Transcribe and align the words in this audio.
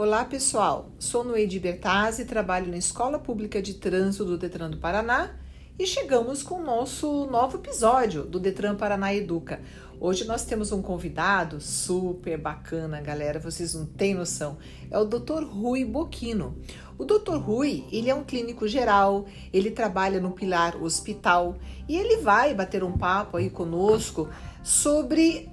Olá 0.00 0.24
pessoal, 0.24 0.92
sou 0.96 1.24
Noedi 1.24 1.58
Bertazzi, 1.58 2.24
trabalho 2.24 2.70
na 2.70 2.76
Escola 2.76 3.18
Pública 3.18 3.60
de 3.60 3.74
Trânsito 3.74 4.24
do 4.24 4.38
Detran 4.38 4.70
do 4.70 4.76
Paraná 4.76 5.34
e 5.76 5.84
chegamos 5.88 6.40
com 6.40 6.60
o 6.60 6.64
nosso 6.64 7.26
novo 7.26 7.56
episódio 7.56 8.22
do 8.22 8.38
Detran 8.38 8.76
Paraná 8.76 9.12
Educa. 9.12 9.60
Hoje 9.98 10.24
nós 10.24 10.44
temos 10.44 10.70
um 10.70 10.80
convidado 10.80 11.60
super 11.60 12.38
bacana, 12.38 13.00
galera, 13.00 13.40
vocês 13.40 13.74
não 13.74 13.86
têm 13.86 14.14
noção. 14.14 14.58
É 14.88 14.96
o 14.96 15.04
Dr. 15.04 15.42
Rui 15.42 15.84
Boquino. 15.84 16.56
O 16.96 17.04
Dr. 17.04 17.34
Rui, 17.34 17.84
ele 17.90 18.08
é 18.08 18.14
um 18.14 18.22
clínico 18.22 18.68
geral, 18.68 19.26
ele 19.52 19.72
trabalha 19.72 20.20
no 20.20 20.30
Pilar 20.30 20.80
Hospital 20.80 21.56
e 21.88 21.96
ele 21.96 22.18
vai 22.18 22.54
bater 22.54 22.84
um 22.84 22.96
papo 22.96 23.36
aí 23.36 23.50
conosco 23.50 24.28
sobre 24.62 25.48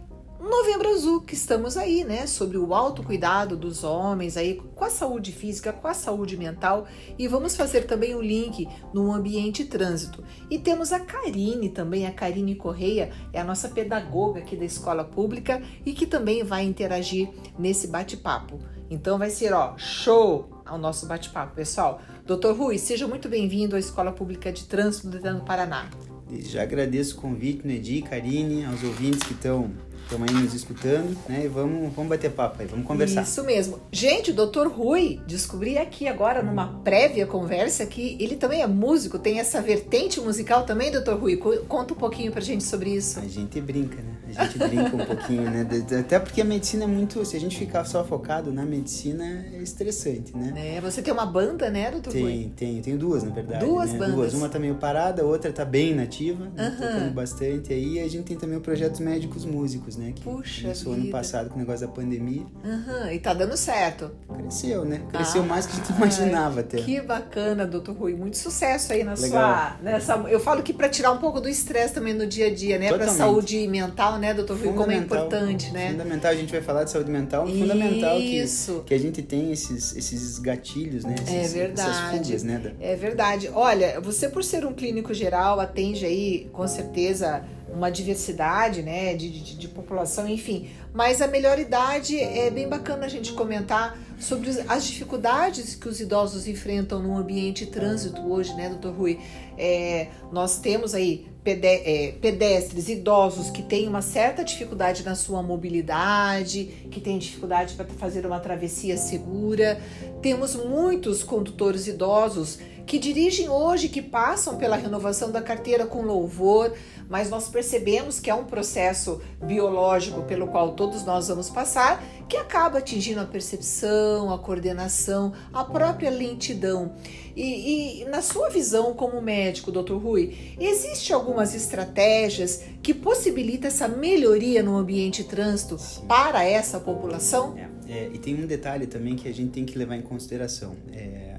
Novembro 0.47 0.89
Azul, 0.89 1.21
que 1.21 1.33
estamos 1.33 1.75
aí, 1.75 2.03
né? 2.03 2.27
Sobre 2.27 2.55
o 2.55 2.75
autocuidado 2.75 3.57
dos 3.57 3.83
homens 3.83 4.37
aí 4.37 4.61
com 4.75 4.85
a 4.85 4.91
saúde 4.91 5.31
física, 5.31 5.73
com 5.73 5.87
a 5.87 5.93
saúde 5.93 6.37
mental. 6.37 6.85
E 7.17 7.27
vamos 7.27 7.55
fazer 7.55 7.87
também 7.87 8.13
o 8.13 8.21
link 8.21 8.67
no 8.93 9.11
ambiente 9.11 9.65
trânsito. 9.65 10.23
E 10.47 10.59
temos 10.59 10.93
a 10.93 10.99
Karine 10.99 11.69
também, 11.69 12.05
a 12.05 12.11
Karine 12.11 12.53
Correia, 12.53 13.11
é 13.33 13.41
a 13.41 13.43
nossa 13.43 13.69
pedagoga 13.69 14.39
aqui 14.39 14.55
da 14.55 14.65
escola 14.65 15.03
pública 15.03 15.63
e 15.83 15.93
que 15.93 16.05
também 16.05 16.43
vai 16.43 16.63
interagir 16.63 17.27
nesse 17.57 17.87
bate-papo. 17.87 18.59
Então 18.87 19.17
vai 19.17 19.31
ser, 19.31 19.51
ó, 19.51 19.75
show 19.79 20.61
ao 20.63 20.77
nosso 20.77 21.07
bate-papo, 21.07 21.55
pessoal. 21.55 21.99
Doutor 22.23 22.55
Rui, 22.55 22.77
seja 22.77 23.07
muito 23.07 23.27
bem-vindo 23.27 23.75
à 23.75 23.79
Escola 23.79 24.11
Pública 24.11 24.51
de 24.51 24.65
Trânsito 24.65 25.09
do 25.09 25.41
Paraná. 25.41 25.89
Já 26.31 26.61
agradeço 26.61 27.17
o 27.17 27.21
convite, 27.21 27.65
Nedi, 27.65 28.03
Karine, 28.03 28.63
aos 28.63 28.83
ouvintes 28.83 29.23
que 29.23 29.33
estão 29.33 29.71
estão 30.05 30.23
aí 30.23 30.33
nos 30.43 30.53
escutando, 30.53 31.17
né? 31.27 31.45
E 31.45 31.47
vamos, 31.47 31.93
vamos 31.93 32.09
bater 32.09 32.31
papo 32.31 32.61
aí, 32.61 32.67
vamos 32.67 32.85
conversar. 32.85 33.23
Isso 33.23 33.43
mesmo. 33.43 33.79
Gente, 33.91 34.31
o 34.31 34.33
Dr. 34.33 34.67
Rui, 34.67 35.19
descobri 35.27 35.77
aqui 35.77 36.07
agora 36.07 36.41
numa 36.41 36.79
prévia 36.83 37.25
conversa 37.25 37.85
que 37.85 38.15
ele 38.19 38.35
também 38.35 38.61
é 38.61 38.67
músico, 38.67 39.19
tem 39.19 39.39
essa 39.39 39.61
vertente 39.61 40.19
musical 40.21 40.63
também, 40.63 40.91
Dr. 40.91 41.13
Rui. 41.13 41.37
Conta 41.67 41.93
um 41.93 41.97
pouquinho 41.97 42.31
pra 42.31 42.41
gente 42.41 42.63
sobre 42.63 42.91
isso. 42.91 43.19
A 43.19 43.27
gente 43.27 43.59
brinca, 43.59 44.01
né? 44.01 44.14
A 44.37 44.45
gente 44.45 44.57
brinca 44.57 44.95
um 44.95 45.05
pouquinho, 45.05 45.49
né? 45.49 45.67
Até 45.99 46.19
porque 46.19 46.41
a 46.41 46.45
medicina 46.45 46.83
é 46.83 46.87
muito. 46.87 47.23
Se 47.25 47.35
a 47.35 47.39
gente 47.39 47.57
ficar 47.57 47.85
só 47.85 48.03
focado 48.03 48.51
na 48.51 48.65
medicina, 48.65 49.45
é 49.53 49.57
estressante, 49.61 50.35
né? 50.35 50.75
É, 50.77 50.81
você 50.81 51.01
tem 51.01 51.13
uma 51.13 51.25
banda, 51.25 51.69
né, 51.69 51.91
doutor 51.91 52.11
Tem, 52.13 52.23
Rui? 52.23 52.51
tenho. 52.55 52.97
Duas, 52.97 53.23
na 53.23 53.31
verdade. 53.31 53.65
Duas 53.65 53.91
né? 53.91 53.99
bandas. 53.99 54.15
Duas. 54.15 54.33
Uma 54.33 54.49
tá 54.49 54.59
meio 54.59 54.75
parada, 54.75 55.21
a 55.21 55.25
outra 55.25 55.51
tá 55.51 55.65
bem 55.65 55.93
nativa, 55.95 56.45
né? 56.45 56.67
Aham. 56.67 56.75
tocando 56.75 57.13
bastante. 57.13 57.73
Aí 57.73 57.99
a 57.99 58.07
gente 58.07 58.23
tem 58.25 58.37
também 58.37 58.57
o 58.57 58.61
projeto 58.61 59.01
Médicos 59.01 59.45
Músicos, 59.45 59.95
né? 59.97 60.11
Que 60.15 60.21
Puxa 60.23 60.61
começou 60.63 60.93
ano 60.93 61.01
vida. 61.03 61.11
passado 61.11 61.49
com 61.49 61.55
o 61.55 61.59
negócio 61.59 61.85
da 61.85 61.91
pandemia. 61.91 62.43
Aham, 62.63 63.11
e 63.11 63.19
tá 63.19 63.33
dando 63.33 63.55
certo. 63.57 64.11
Cresceu, 64.37 64.85
né? 64.85 65.01
Cresceu 65.11 65.41
Ah, 65.41 65.45
mais 65.45 65.65
que 65.65 65.73
a 65.73 65.75
gente 65.77 65.91
imaginava 65.95 66.59
até. 66.61 66.77
Que 66.77 67.01
bacana, 67.01 67.65
doutor 67.65 67.95
Rui. 67.95 68.13
Muito 68.15 68.37
sucesso 68.37 68.93
aí 68.93 69.03
na 69.03 69.13
Legal. 69.13 69.29
sua. 69.29 69.77
Nessa, 69.81 70.13
eu 70.29 70.39
falo 70.39 70.61
que 70.63 70.73
para 70.73 70.89
tirar 70.89 71.11
um 71.11 71.17
pouco 71.17 71.39
do 71.41 71.49
estresse 71.49 71.93
também 71.93 72.13
no 72.13 72.25
dia 72.25 72.47
a 72.47 72.53
dia, 72.53 72.77
né? 72.77 72.91
Para 72.93 73.07
saúde 73.07 73.67
mental, 73.67 74.17
né, 74.19 74.24
doutor 74.33 74.57
Rui? 74.57 74.73
Como 74.73 74.91
é 74.91 74.95
importante, 74.97 75.71
né? 75.71 75.91
Fundamental, 75.91 76.31
a 76.31 76.35
gente 76.35 76.51
vai 76.51 76.61
falar 76.61 76.83
de 76.83 76.91
saúde 76.91 77.11
mental. 77.11 77.47
Fundamental 77.47 78.17
que, 78.17 78.37
Isso. 78.39 78.83
que 78.85 78.93
a 78.93 78.99
gente 78.99 79.21
tem 79.21 79.51
esses, 79.51 79.95
esses 79.95 80.39
gatilhos, 80.39 81.03
né? 81.05 81.15
Esses, 81.17 81.29
É 81.33 81.39
Essas 81.41 81.53
verdade. 81.53 82.25
fugas, 82.25 82.43
né? 82.43 82.57
da- 82.59 82.71
É 82.85 82.95
verdade. 82.95 83.49
Olha, 83.53 83.99
você 84.01 84.27
por 84.29 84.43
ser 84.43 84.65
um 84.65 84.73
clínico 84.73 85.13
geral 85.13 85.59
atende 85.59 86.05
aí 86.05 86.49
com 86.51 86.67
certeza 86.67 87.43
uma 87.73 87.89
diversidade, 87.89 88.81
né, 88.81 89.13
de, 89.15 89.29
de, 89.29 89.57
de 89.57 89.67
população, 89.67 90.29
enfim. 90.29 90.69
Mas 90.95 91.21
a 91.21 91.27
melhor 91.27 91.59
idade 91.59 92.17
é 92.17 92.49
bem 92.49 92.69
bacana 92.69 93.05
a 93.05 93.09
gente 93.09 93.33
comentar 93.33 93.99
sobre 94.17 94.49
as 94.65 94.87
dificuldades 94.87 95.75
que 95.75 95.89
os 95.89 95.99
idosos 95.99 96.47
enfrentam 96.47 97.03
no 97.03 97.17
ambiente 97.17 97.65
trânsito 97.65 98.21
hoje, 98.21 98.53
né, 98.53 98.69
doutor 98.69 98.93
Rui? 98.93 99.19
É, 99.57 100.07
nós 100.31 100.57
temos 100.57 100.95
aí 100.95 101.27
é, 101.45 102.13
pedestres, 102.21 102.87
idosos 102.87 103.49
que 103.49 103.61
têm 103.61 103.89
uma 103.89 104.01
certa 104.01 104.41
dificuldade 104.41 105.03
na 105.03 105.15
sua 105.15 105.43
mobilidade, 105.43 106.87
que 106.89 107.01
têm 107.01 107.17
dificuldade 107.17 107.73
para 107.73 107.85
fazer 107.87 108.25
uma 108.25 108.39
travessia 108.39 108.95
segura. 108.95 109.81
Temos 110.21 110.55
muitos 110.55 111.23
condutores 111.23 111.87
idosos 111.87 112.57
que 112.85 112.99
dirigem 112.99 113.49
hoje, 113.49 113.89
que 113.89 114.01
passam 114.01 114.57
pela 114.57 114.75
renovação 114.75 115.31
da 115.31 115.41
carteira 115.41 115.85
com 115.85 116.03
louvor, 116.03 116.71
mas 117.09 117.29
nós 117.29 117.49
percebemos 117.49 118.19
que 118.19 118.29
é 118.29 118.35
um 118.35 118.45
processo 118.45 119.21
biológico 119.43 120.21
pelo 120.23 120.47
qual 120.47 120.73
todos 120.73 120.84
nós 121.03 121.27
vamos 121.27 121.49
passar, 121.49 122.03
que 122.27 122.37
acaba 122.37 122.79
atingindo 122.79 123.19
a 123.19 123.25
percepção, 123.25 124.33
a 124.33 124.39
coordenação, 124.39 125.33
a 125.53 125.63
própria 125.63 126.09
lentidão. 126.09 126.93
E, 127.35 128.01
e 128.01 128.05
na 128.05 128.21
sua 128.21 128.49
visão 128.49 128.93
como 128.93 129.21
médico, 129.21 129.71
doutor 129.71 130.01
Rui, 130.01 130.55
existe 130.59 131.13
algumas 131.13 131.53
estratégias 131.53 132.63
que 132.81 132.93
possibilitam 132.93 133.67
essa 133.67 133.87
melhoria 133.87 134.63
no 134.63 134.75
ambiente 134.77 135.23
trânsito 135.23 135.77
Sim. 135.77 136.05
para 136.07 136.43
essa 136.43 136.79
população? 136.79 137.55
É, 137.57 137.69
é, 137.87 138.09
e 138.13 138.17
tem 138.17 138.35
um 138.35 138.47
detalhe 138.47 138.87
também 138.87 139.15
que 139.15 139.27
a 139.27 139.33
gente 139.33 139.51
tem 139.51 139.65
que 139.65 139.77
levar 139.77 139.95
em 139.95 140.01
consideração. 140.01 140.75
É, 140.91 141.35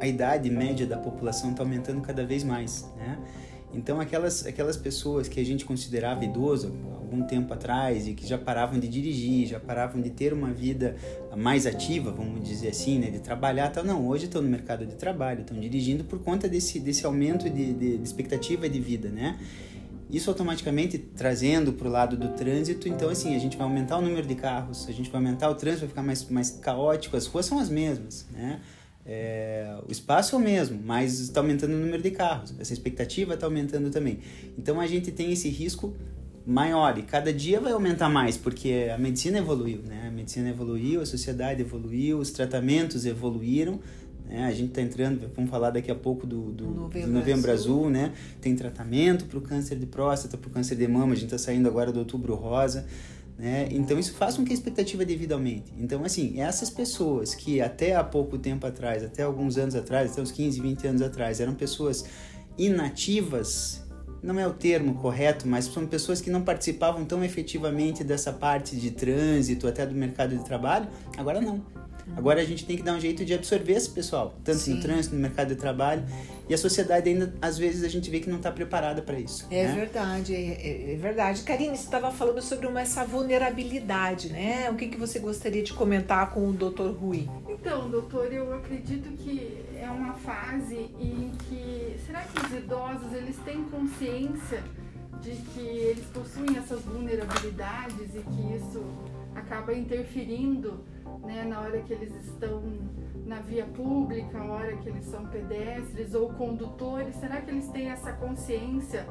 a 0.00 0.06
idade 0.06 0.50
média 0.50 0.86
da 0.86 0.96
população 0.96 1.50
está 1.50 1.62
aumentando 1.62 2.00
cada 2.00 2.24
vez 2.24 2.44
mais, 2.44 2.86
né? 2.96 3.18
Então 3.72 4.00
aquelas, 4.00 4.46
aquelas 4.46 4.76
pessoas 4.76 5.28
que 5.28 5.38
a 5.38 5.44
gente 5.44 5.64
considerava 5.64 6.24
idoso 6.24 6.74
algum 7.08 7.22
tempo 7.22 7.52
atrás 7.54 8.06
e 8.06 8.14
que 8.14 8.26
já 8.26 8.36
paravam 8.36 8.78
de 8.78 8.86
dirigir, 8.86 9.46
já 9.46 9.58
paravam 9.58 10.00
de 10.00 10.10
ter 10.10 10.32
uma 10.32 10.52
vida 10.52 10.96
mais 11.36 11.66
ativa, 11.66 12.10
vamos 12.10 12.46
dizer 12.46 12.68
assim, 12.68 12.98
né, 12.98 13.10
de 13.10 13.20
trabalhar, 13.20 13.70
tal, 13.70 13.84
não, 13.84 14.06
hoje 14.06 14.26
estão 14.26 14.42
no 14.42 14.48
mercado 14.48 14.84
de 14.84 14.94
trabalho, 14.94 15.40
estão 15.40 15.58
dirigindo 15.58 16.04
por 16.04 16.18
conta 16.18 16.48
desse, 16.48 16.78
desse 16.78 17.06
aumento 17.06 17.48
de, 17.48 17.72
de, 17.72 17.98
de 17.98 18.04
expectativa 18.04 18.68
de 18.68 18.80
vida, 18.80 19.08
né? 19.08 19.38
Isso 20.10 20.30
automaticamente 20.30 20.96
trazendo 20.96 21.72
para 21.72 21.86
o 21.86 21.90
lado 21.90 22.16
do 22.16 22.28
trânsito, 22.28 22.88
então 22.88 23.10
assim, 23.10 23.36
a 23.36 23.38
gente 23.38 23.58
vai 23.58 23.66
aumentar 23.66 23.98
o 23.98 24.02
número 24.02 24.26
de 24.26 24.34
carros, 24.34 24.86
a 24.88 24.92
gente 24.92 25.10
vai 25.10 25.20
aumentar 25.20 25.50
o 25.50 25.54
trânsito, 25.54 25.80
vai 25.80 25.88
ficar 25.88 26.02
mais, 26.02 26.28
mais 26.30 26.50
caótico, 26.50 27.16
as 27.16 27.26
ruas 27.26 27.44
são 27.44 27.58
as 27.58 27.68
mesmas, 27.68 28.26
né? 28.32 28.60
É, 29.10 29.74
o 29.88 29.90
espaço 29.90 30.36
é 30.36 30.38
o 30.38 30.40
mesmo, 30.40 30.78
mas 30.84 31.18
está 31.18 31.40
aumentando 31.40 31.72
o 31.72 31.78
número 31.78 32.02
de 32.02 32.10
carros, 32.10 32.54
essa 32.58 32.74
expectativa 32.74 33.32
está 33.32 33.46
aumentando 33.46 33.88
também. 33.90 34.18
Então 34.58 34.78
a 34.78 34.86
gente 34.86 35.10
tem 35.10 35.32
esse 35.32 35.48
risco 35.48 35.96
maior 36.46 36.98
e 36.98 37.02
cada 37.02 37.32
dia 37.32 37.58
vai 37.58 37.72
aumentar 37.72 38.10
mais, 38.10 38.36
porque 38.36 38.90
a 38.94 38.98
medicina 38.98 39.38
evoluiu, 39.38 39.80
né? 39.86 40.08
A 40.08 40.10
medicina 40.10 40.50
evoluiu, 40.50 41.00
a 41.00 41.06
sociedade 41.06 41.62
evoluiu, 41.62 42.18
os 42.18 42.30
tratamentos 42.30 43.06
evoluíram, 43.06 43.80
né? 44.26 44.44
A 44.44 44.52
gente 44.52 44.68
está 44.68 44.82
entrando, 44.82 45.30
vamos 45.34 45.50
falar 45.50 45.70
daqui 45.70 45.90
a 45.90 45.94
pouco 45.94 46.26
do, 46.26 46.52
do, 46.52 46.66
Novembro 46.66 47.08
do 47.08 47.14
Novembro 47.14 47.50
Azul. 47.50 47.76
Azul, 47.80 47.90
né? 47.90 48.12
Tem 48.42 48.54
tratamento 48.54 49.24
para 49.24 49.38
o 49.38 49.40
câncer 49.40 49.78
de 49.78 49.86
próstata, 49.86 50.36
para 50.36 50.48
o 50.48 50.50
câncer 50.50 50.76
de 50.76 50.86
mama, 50.86 51.12
a 51.12 51.16
gente 51.16 51.32
está 51.32 51.38
saindo 51.38 51.66
agora 51.66 51.90
do 51.90 51.98
Outubro 52.00 52.34
Rosa. 52.34 52.86
Né? 53.38 53.68
Então 53.70 53.96
isso 53.96 54.14
faz 54.14 54.36
com 54.36 54.44
que 54.44 54.50
a 54.50 54.54
expectativa 54.54 55.04
de 55.04 55.14
vida 55.14 55.34
aumente. 55.34 55.72
Então, 55.78 56.04
assim, 56.04 56.40
essas 56.40 56.68
pessoas 56.68 57.36
que 57.36 57.60
até 57.60 57.94
há 57.94 58.02
pouco 58.02 58.36
tempo 58.36 58.66
atrás, 58.66 59.04
até 59.04 59.22
alguns 59.22 59.56
anos 59.56 59.76
atrás, 59.76 60.10
até 60.10 60.20
uns 60.20 60.32
15, 60.32 60.60
20 60.60 60.86
anos 60.88 61.02
atrás, 61.02 61.38
eram 61.38 61.54
pessoas 61.54 62.04
inativas, 62.58 63.80
não 64.20 64.40
é 64.40 64.46
o 64.46 64.52
termo 64.52 64.94
correto, 64.94 65.46
mas 65.46 65.66
são 65.66 65.86
pessoas 65.86 66.20
que 66.20 66.28
não 66.28 66.42
participavam 66.42 67.04
tão 67.04 67.22
efetivamente 67.22 68.02
dessa 68.02 68.32
parte 68.32 68.74
de 68.74 68.90
trânsito, 68.90 69.68
até 69.68 69.86
do 69.86 69.94
mercado 69.94 70.36
de 70.36 70.44
trabalho, 70.44 70.88
agora 71.16 71.40
não. 71.40 71.64
Agora 72.16 72.40
a 72.40 72.44
gente 72.44 72.64
tem 72.64 72.76
que 72.76 72.82
dar 72.82 72.94
um 72.94 73.00
jeito 73.00 73.24
de 73.24 73.34
absorver 73.34 73.74
esse 73.74 73.90
pessoal, 73.90 74.34
tanto 74.42 74.58
Sim. 74.58 74.74
no 74.74 74.80
trânsito, 74.80 75.14
no 75.14 75.20
mercado 75.20 75.48
de 75.48 75.56
trabalho, 75.56 76.04
e 76.48 76.54
a 76.54 76.58
sociedade 76.58 77.08
ainda, 77.08 77.32
às 77.42 77.58
vezes, 77.58 77.84
a 77.84 77.88
gente 77.88 78.10
vê 78.10 78.20
que 78.20 78.28
não 78.30 78.38
está 78.38 78.50
preparada 78.50 79.02
para 79.02 79.18
isso. 79.20 79.46
É 79.50 79.66
né? 79.66 79.74
verdade, 79.74 80.34
é, 80.34 80.38
é- 80.40 80.92
é 80.94 80.96
verdade. 80.96 81.42
Karine, 81.42 81.76
você 81.76 81.84
estava 81.84 82.10
falando 82.10 82.40
sobre 82.40 82.66
uma, 82.66 82.80
essa 82.80 83.04
vulnerabilidade, 83.04 84.30
né? 84.30 84.70
O 84.70 84.74
que, 84.74 84.88
que 84.88 84.96
você 84.96 85.18
gostaria 85.18 85.62
de 85.62 85.72
comentar 85.74 86.30
com 86.30 86.48
o 86.48 86.52
Dr. 86.52 86.90
Rui? 86.98 87.28
Então, 87.48 87.90
doutor, 87.90 88.32
eu 88.32 88.52
acredito 88.54 89.10
que 89.18 89.64
é 89.76 89.88
uma 89.90 90.14
fase 90.14 90.90
em 90.98 91.30
que 91.48 91.96
será 92.06 92.22
que 92.22 92.46
os 92.46 92.52
idosos 92.52 93.12
eles 93.12 93.36
têm 93.44 93.62
consciência 93.64 94.62
de 95.20 95.30
que 95.30 95.60
eles 95.60 96.04
possuem 96.06 96.56
essas 96.56 96.80
vulnerabilidades 96.82 98.14
e 98.14 98.20
que 98.20 98.56
isso 98.56 98.84
acaba 99.38 99.72
interferindo, 99.74 100.84
né, 101.22 101.44
na 101.44 101.60
hora 101.60 101.80
que 101.82 101.92
eles 101.92 102.14
estão 102.24 102.62
na 103.24 103.40
via 103.40 103.66
pública, 103.66 104.38
na 104.38 104.52
hora 104.52 104.76
que 104.78 104.88
eles 104.88 105.04
são 105.04 105.26
pedestres 105.26 106.14
ou 106.14 106.30
condutores, 106.30 107.14
será 107.16 107.40
que 107.40 107.50
eles 107.50 107.68
têm 107.68 107.90
essa 107.90 108.12
consciência 108.12 109.06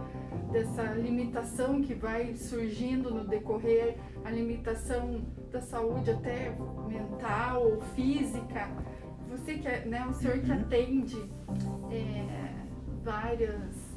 dessa 0.52 0.84
limitação 0.94 1.82
que 1.82 1.94
vai 1.94 2.36
surgindo 2.36 3.14
no 3.14 3.28
decorrer, 3.28 3.98
a 4.26 4.32
limitação 4.32 5.22
da 5.52 5.62
saúde 5.62 6.12
até 6.12 6.56
mental 6.88 7.64
ou 7.64 7.82
física? 7.96 8.70
Você 9.30 9.56
que 9.56 9.68
é, 9.68 9.86
né, 9.86 10.06
o 10.10 10.14
senhor 10.14 10.40
que 10.40 10.52
atende 10.52 11.22
é, 11.92 12.26
várias 13.04 13.88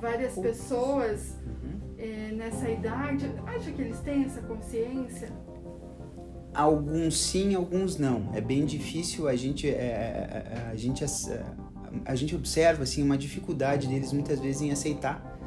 várias 0.00 0.36
pessoas 0.36 1.40
é, 1.96 2.32
nessa 2.32 2.68
idade, 2.68 3.32
acha 3.46 3.70
que 3.70 3.80
eles 3.80 4.00
têm 4.00 4.24
essa 4.24 4.42
consciência? 4.42 5.28
Alguns 6.54 7.18
sim, 7.18 7.54
alguns 7.54 7.96
não. 7.96 8.30
É 8.34 8.40
bem 8.40 8.64
difícil 8.64 9.26
a 9.28 9.34
gente, 9.34 9.68
é, 9.68 9.70
é, 9.70 10.52
é 10.54 10.70
a, 10.70 10.76
gente 10.76 11.04
a 12.04 12.14
gente 12.14 12.34
observa 12.34 12.82
assim 12.82 13.02
uma 13.02 13.16
dificuldade 13.16 13.86
deles 13.86 14.12
muitas 14.12 14.38
vezes 14.38 14.62
em 14.62 14.70
aceitar 14.70 15.38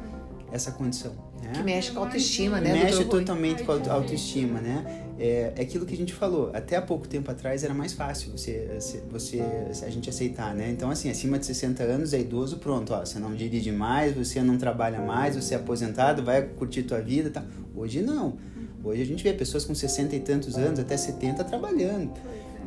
essa 0.50 0.72
condição. 0.72 1.12
Né? 1.42 1.52
Que 1.52 1.62
mexe 1.62 1.92
com 1.92 2.00
a 2.00 2.04
autoestima, 2.04 2.60
né? 2.60 2.72
Mexe 2.72 3.04
totalmente 3.04 3.62
com 3.62 3.72
a 3.72 3.92
autoestima, 3.92 4.60
né? 4.60 5.04
É, 5.18 5.52
é, 5.56 5.62
aquilo 5.62 5.86
que 5.86 5.94
a 5.94 5.96
gente 5.96 6.12
falou. 6.12 6.50
Até 6.52 6.76
há 6.76 6.82
pouco 6.82 7.06
tempo 7.06 7.30
atrás 7.30 7.62
era 7.64 7.72
mais 7.72 7.92
fácil 7.92 8.32
você, 8.32 8.68
você 9.10 9.42
a 9.84 9.90
gente 9.90 10.10
aceitar, 10.10 10.54
né? 10.54 10.70
Então 10.70 10.90
assim, 10.90 11.10
acima 11.10 11.38
de 11.38 11.46
60 11.46 11.82
anos 11.82 12.12
é 12.12 12.20
idoso, 12.20 12.58
pronto, 12.58 12.92
ó, 12.92 13.00
você 13.04 13.18
não 13.18 13.34
dirige 13.34 13.72
mais, 13.72 14.14
você 14.14 14.42
não 14.42 14.58
trabalha 14.58 15.00
mais, 15.00 15.36
você 15.36 15.54
é 15.54 15.56
aposentado, 15.56 16.22
vai 16.22 16.42
curtir 16.42 16.82
tua 16.82 17.00
vida, 17.00 17.30
tá? 17.30 17.44
Hoje 17.74 18.02
não. 18.02 18.36
Hoje 18.82 19.02
a 19.02 19.06
gente 19.06 19.22
vê 19.22 19.32
pessoas 19.32 19.64
com 19.64 19.74
60 19.74 20.14
e 20.16 20.20
tantos 20.20 20.56
anos, 20.56 20.78
até 20.78 20.96
70 20.96 21.42
trabalhando, 21.44 22.12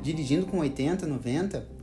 dirigindo 0.01 0.45
com 0.45 0.59
80, 0.59 1.05
90 1.07 1.79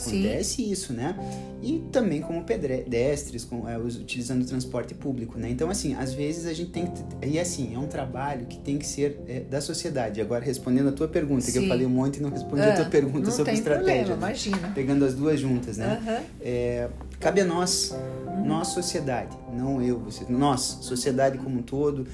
Acontece 0.00 0.56
Sim. 0.56 0.70
isso, 0.70 0.92
né? 0.92 1.14
E 1.62 1.84
também 1.92 2.22
como 2.22 2.42
pedestres, 2.42 3.44
com, 3.44 3.68
é, 3.68 3.78
utilizando 3.78 4.42
o 4.42 4.46
transporte 4.46 4.94
público, 4.94 5.38
né? 5.38 5.50
Então, 5.50 5.68
assim, 5.68 5.94
às 5.94 6.14
vezes 6.14 6.46
a 6.46 6.54
gente 6.54 6.70
tem 6.70 6.86
que... 6.86 7.26
E 7.26 7.38
assim, 7.38 7.74
é 7.74 7.78
um 7.78 7.86
trabalho 7.86 8.46
que 8.46 8.58
tem 8.58 8.78
que 8.78 8.86
ser 8.86 9.20
é, 9.28 9.40
da 9.40 9.60
sociedade. 9.60 10.20
Agora, 10.20 10.42
respondendo 10.42 10.88
a 10.88 10.92
tua 10.92 11.06
pergunta, 11.06 11.42
Sim. 11.42 11.52
que 11.52 11.58
eu 11.58 11.68
falei 11.68 11.86
um 11.86 11.90
monte 11.90 12.16
e 12.16 12.22
não 12.22 12.30
respondi 12.30 12.62
a 12.62 12.74
tua 12.74 12.86
ah, 12.86 12.90
pergunta 12.90 13.26
não 13.26 13.30
sobre 13.30 13.52
tem 13.52 13.54
estratégia. 13.54 14.04
Problema, 14.04 14.26
imagina. 14.28 14.72
Pegando 14.74 15.04
as 15.04 15.14
duas 15.14 15.38
juntas, 15.38 15.76
né? 15.76 16.00
Uhum. 16.06 16.24
É, 16.40 16.88
cabe 17.18 17.42
a 17.42 17.44
nós, 17.44 17.94
nós 18.44 18.68
sociedade, 18.68 19.36
não 19.52 19.82
eu, 19.82 19.98
você, 19.98 20.24
nós, 20.30 20.78
sociedade 20.80 21.36
como 21.36 21.58
um 21.58 21.62
todo, 21.62 22.06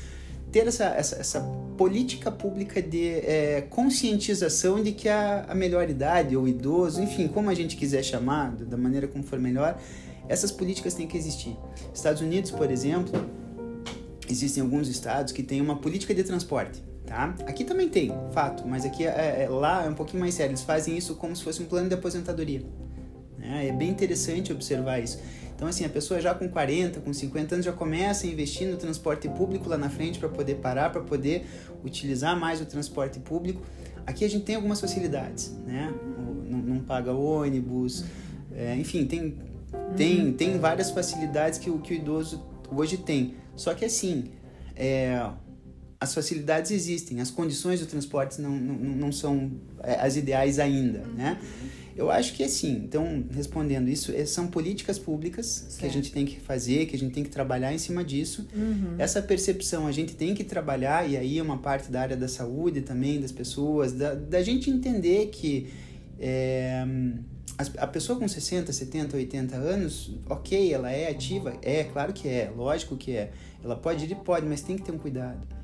ter 0.56 0.68
essa, 0.68 0.86
essa, 0.86 1.16
essa 1.16 1.40
política 1.76 2.32
pública 2.32 2.80
de 2.80 3.08
é, 3.08 3.66
conscientização 3.68 4.82
de 4.82 4.92
que 4.92 5.06
a, 5.06 5.44
a 5.46 5.54
melhor 5.54 5.90
idade, 5.90 6.34
ou 6.34 6.48
idoso, 6.48 7.02
enfim, 7.02 7.28
como 7.28 7.50
a 7.50 7.54
gente 7.54 7.76
quiser 7.76 8.02
chamar, 8.02 8.52
da 8.52 8.78
maneira 8.78 9.06
como 9.06 9.22
for 9.22 9.38
melhor, 9.38 9.78
essas 10.26 10.50
políticas 10.50 10.94
têm 10.94 11.06
que 11.06 11.14
existir. 11.14 11.54
Estados 11.92 12.22
Unidos, 12.22 12.50
por 12.50 12.70
exemplo, 12.70 13.12
existem 14.30 14.62
alguns 14.62 14.88
estados 14.88 15.30
que 15.30 15.42
têm 15.42 15.60
uma 15.60 15.76
política 15.76 16.14
de 16.14 16.24
transporte. 16.24 16.82
Tá? 17.04 17.34
Aqui 17.46 17.62
também 17.62 17.90
tem, 17.90 18.10
fato, 18.32 18.66
mas 18.66 18.86
aqui 18.86 19.06
é, 19.06 19.42
é, 19.42 19.48
lá 19.50 19.84
é 19.84 19.90
um 19.90 19.94
pouquinho 19.94 20.20
mais 20.20 20.32
sério. 20.32 20.52
Eles 20.52 20.62
fazem 20.62 20.96
isso 20.96 21.16
como 21.16 21.36
se 21.36 21.44
fosse 21.44 21.62
um 21.62 21.66
plano 21.66 21.86
de 21.86 21.94
aposentadoria. 21.94 22.64
Né? 23.36 23.68
É 23.68 23.72
bem 23.72 23.90
interessante 23.90 24.54
observar 24.54 25.00
isso. 25.00 25.18
Então, 25.56 25.66
assim, 25.66 25.86
a 25.86 25.88
pessoa 25.88 26.20
já 26.20 26.34
com 26.34 26.46
40, 26.46 27.00
com 27.00 27.12
50 27.14 27.54
anos 27.54 27.64
já 27.64 27.72
começa 27.72 28.26
a 28.26 28.30
investir 28.30 28.68
no 28.68 28.76
transporte 28.76 29.26
público 29.26 29.70
lá 29.70 29.78
na 29.78 29.88
frente 29.88 30.18
para 30.18 30.28
poder 30.28 30.56
parar, 30.56 30.90
para 30.90 31.00
poder 31.00 31.46
utilizar 31.82 32.38
mais 32.38 32.60
o 32.60 32.66
transporte 32.66 33.18
público. 33.18 33.62
Aqui 34.06 34.22
a 34.26 34.28
gente 34.28 34.44
tem 34.44 34.54
algumas 34.54 34.78
facilidades, 34.78 35.56
né? 35.66 35.92
Não, 36.46 36.58
não 36.58 36.80
paga 36.80 37.10
ônibus, 37.12 38.04
é, 38.54 38.76
enfim, 38.76 39.06
tem, 39.06 39.38
tem, 39.96 40.32
tem 40.34 40.58
várias 40.58 40.90
facilidades 40.90 41.58
que 41.58 41.70
o, 41.70 41.78
que 41.78 41.94
o 41.94 41.96
idoso 41.96 42.44
hoje 42.70 42.98
tem. 42.98 43.34
Só 43.56 43.72
que 43.72 43.86
assim, 43.86 44.32
é, 44.76 45.26
as 46.06 46.14
facilidades 46.14 46.70
existem, 46.70 47.20
as 47.20 47.30
condições 47.30 47.80
do 47.80 47.86
transporte 47.86 48.40
não, 48.40 48.50
não, 48.50 48.74
não 48.96 49.12
são 49.12 49.50
é, 49.82 49.94
as 49.94 50.16
ideais 50.16 50.58
ainda, 50.58 51.00
né? 51.16 51.38
Eu 51.96 52.10
acho 52.10 52.34
que 52.34 52.44
assim, 52.44 52.82
então, 52.84 53.24
respondendo 53.30 53.88
isso, 53.88 54.12
é, 54.12 54.24
são 54.26 54.46
políticas 54.46 54.98
públicas 54.98 55.46
certo. 55.46 55.78
que 55.80 55.86
a 55.86 55.88
gente 55.88 56.12
tem 56.12 56.26
que 56.26 56.38
fazer, 56.38 56.84
que 56.86 56.94
a 56.94 56.98
gente 56.98 57.12
tem 57.12 57.24
que 57.24 57.30
trabalhar 57.30 57.72
em 57.72 57.78
cima 57.78 58.04
disso. 58.04 58.46
Uhum. 58.54 58.96
Essa 58.98 59.22
percepção 59.22 59.86
a 59.86 59.92
gente 59.92 60.14
tem 60.14 60.34
que 60.34 60.44
trabalhar, 60.44 61.08
e 61.08 61.16
aí 61.16 61.38
é 61.38 61.42
uma 61.42 61.56
parte 61.58 61.90
da 61.90 62.02
área 62.02 62.16
da 62.16 62.28
saúde 62.28 62.82
também, 62.82 63.18
das 63.18 63.32
pessoas, 63.32 63.92
da, 63.92 64.14
da 64.14 64.42
gente 64.42 64.68
entender 64.68 65.28
que 65.28 65.68
é, 66.20 66.84
a 67.78 67.86
pessoa 67.86 68.18
com 68.18 68.28
60, 68.28 68.70
70, 68.70 69.16
80 69.16 69.56
anos, 69.56 70.14
ok, 70.28 70.72
ela 70.72 70.92
é 70.92 71.10
ativa, 71.10 71.56
é, 71.62 71.84
claro 71.84 72.12
que 72.12 72.28
é, 72.28 72.52
lógico 72.54 72.94
que 72.96 73.12
é. 73.12 73.32
Ela 73.64 73.74
pode 73.74 74.04
ir, 74.04 74.14
pode, 74.16 74.46
mas 74.46 74.60
tem 74.60 74.76
que 74.76 74.82
ter 74.82 74.92
um 74.92 74.98
cuidado. 74.98 75.55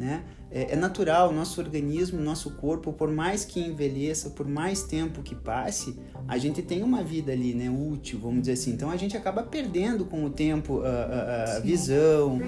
Uhum. 0.00 0.06
Né? 0.06 0.22
É, 0.50 0.72
é 0.72 0.76
natural, 0.76 1.32
nosso 1.32 1.60
organismo, 1.60 2.20
nosso 2.20 2.50
corpo, 2.52 2.92
por 2.92 3.08
mais 3.10 3.44
que 3.44 3.60
envelheça, 3.60 4.30
por 4.30 4.48
mais 4.48 4.82
tempo 4.82 5.22
que 5.22 5.34
passe, 5.34 5.96
a 6.26 6.38
gente 6.38 6.60
tem 6.60 6.82
uma 6.82 7.04
vida 7.04 7.30
ali, 7.30 7.54
né, 7.54 7.70
útil, 7.70 8.18
vamos 8.18 8.40
dizer 8.40 8.52
assim. 8.52 8.72
Então 8.72 8.90
a 8.90 8.96
gente 8.96 9.16
acaba 9.16 9.44
perdendo 9.44 10.04
com 10.04 10.24
o 10.24 10.30
tempo 10.30 10.82
a, 10.82 10.88
a, 10.88 11.56
a 11.56 11.60
visão, 11.60 12.42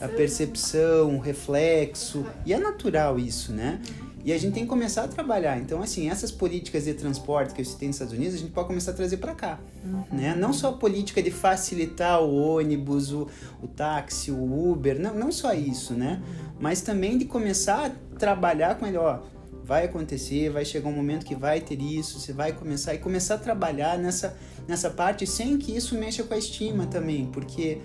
a 0.00 0.08
percepção, 0.08 1.16
o 1.16 1.20
reflexo, 1.20 2.26
e 2.44 2.52
é 2.52 2.58
natural 2.58 3.20
isso, 3.20 3.52
né? 3.52 3.80
E 4.24 4.32
a 4.32 4.38
gente 4.38 4.54
tem 4.54 4.62
que 4.62 4.68
começar 4.68 5.04
a 5.04 5.08
trabalhar. 5.08 5.58
Então, 5.58 5.82
assim, 5.82 6.08
essas 6.08 6.32
políticas 6.32 6.84
de 6.84 6.94
transporte 6.94 7.52
que 7.52 7.60
eu 7.60 7.64
citei 7.64 7.88
nos 7.88 7.96
Estados 7.96 8.14
Unidos, 8.14 8.36
a 8.36 8.38
gente 8.38 8.52
pode 8.52 8.68
começar 8.68 8.92
a 8.92 8.94
trazer 8.94 9.18
para 9.18 9.34
cá. 9.34 9.60
Uhum. 9.84 10.04
Né? 10.12 10.34
Não 10.34 10.52
só 10.52 10.68
a 10.68 10.72
política 10.72 11.22
de 11.22 11.30
facilitar 11.30 12.22
o 12.22 12.34
ônibus, 12.34 13.12
o, 13.12 13.28
o 13.62 13.68
táxi, 13.68 14.30
o 14.30 14.70
Uber, 14.70 14.98
não, 14.98 15.14
não 15.14 15.30
só 15.30 15.52
isso, 15.52 15.92
né? 15.92 16.22
Mas 16.58 16.80
também 16.80 17.18
de 17.18 17.26
começar 17.26 17.86
a 17.86 18.18
trabalhar 18.18 18.76
com 18.76 18.86
ele, 18.86 18.96
ó, 18.96 19.20
vai 19.64 19.84
acontecer, 19.84 20.50
vai 20.50 20.64
chegar 20.64 20.88
um 20.88 20.92
momento 20.92 21.24
que 21.24 21.34
vai 21.34 21.60
ter 21.60 21.80
isso, 21.80 22.20
você 22.20 22.32
vai 22.32 22.52
começar 22.52 22.94
e 22.94 22.98
começar 22.98 23.34
a 23.34 23.38
trabalhar 23.38 23.98
nessa, 23.98 24.36
nessa 24.68 24.90
parte 24.90 25.26
sem 25.26 25.56
que 25.56 25.74
isso 25.74 25.94
mexa 25.94 26.22
com 26.22 26.34
a 26.34 26.38
estima 26.38 26.86
também, 26.86 27.26
porque 27.26 27.78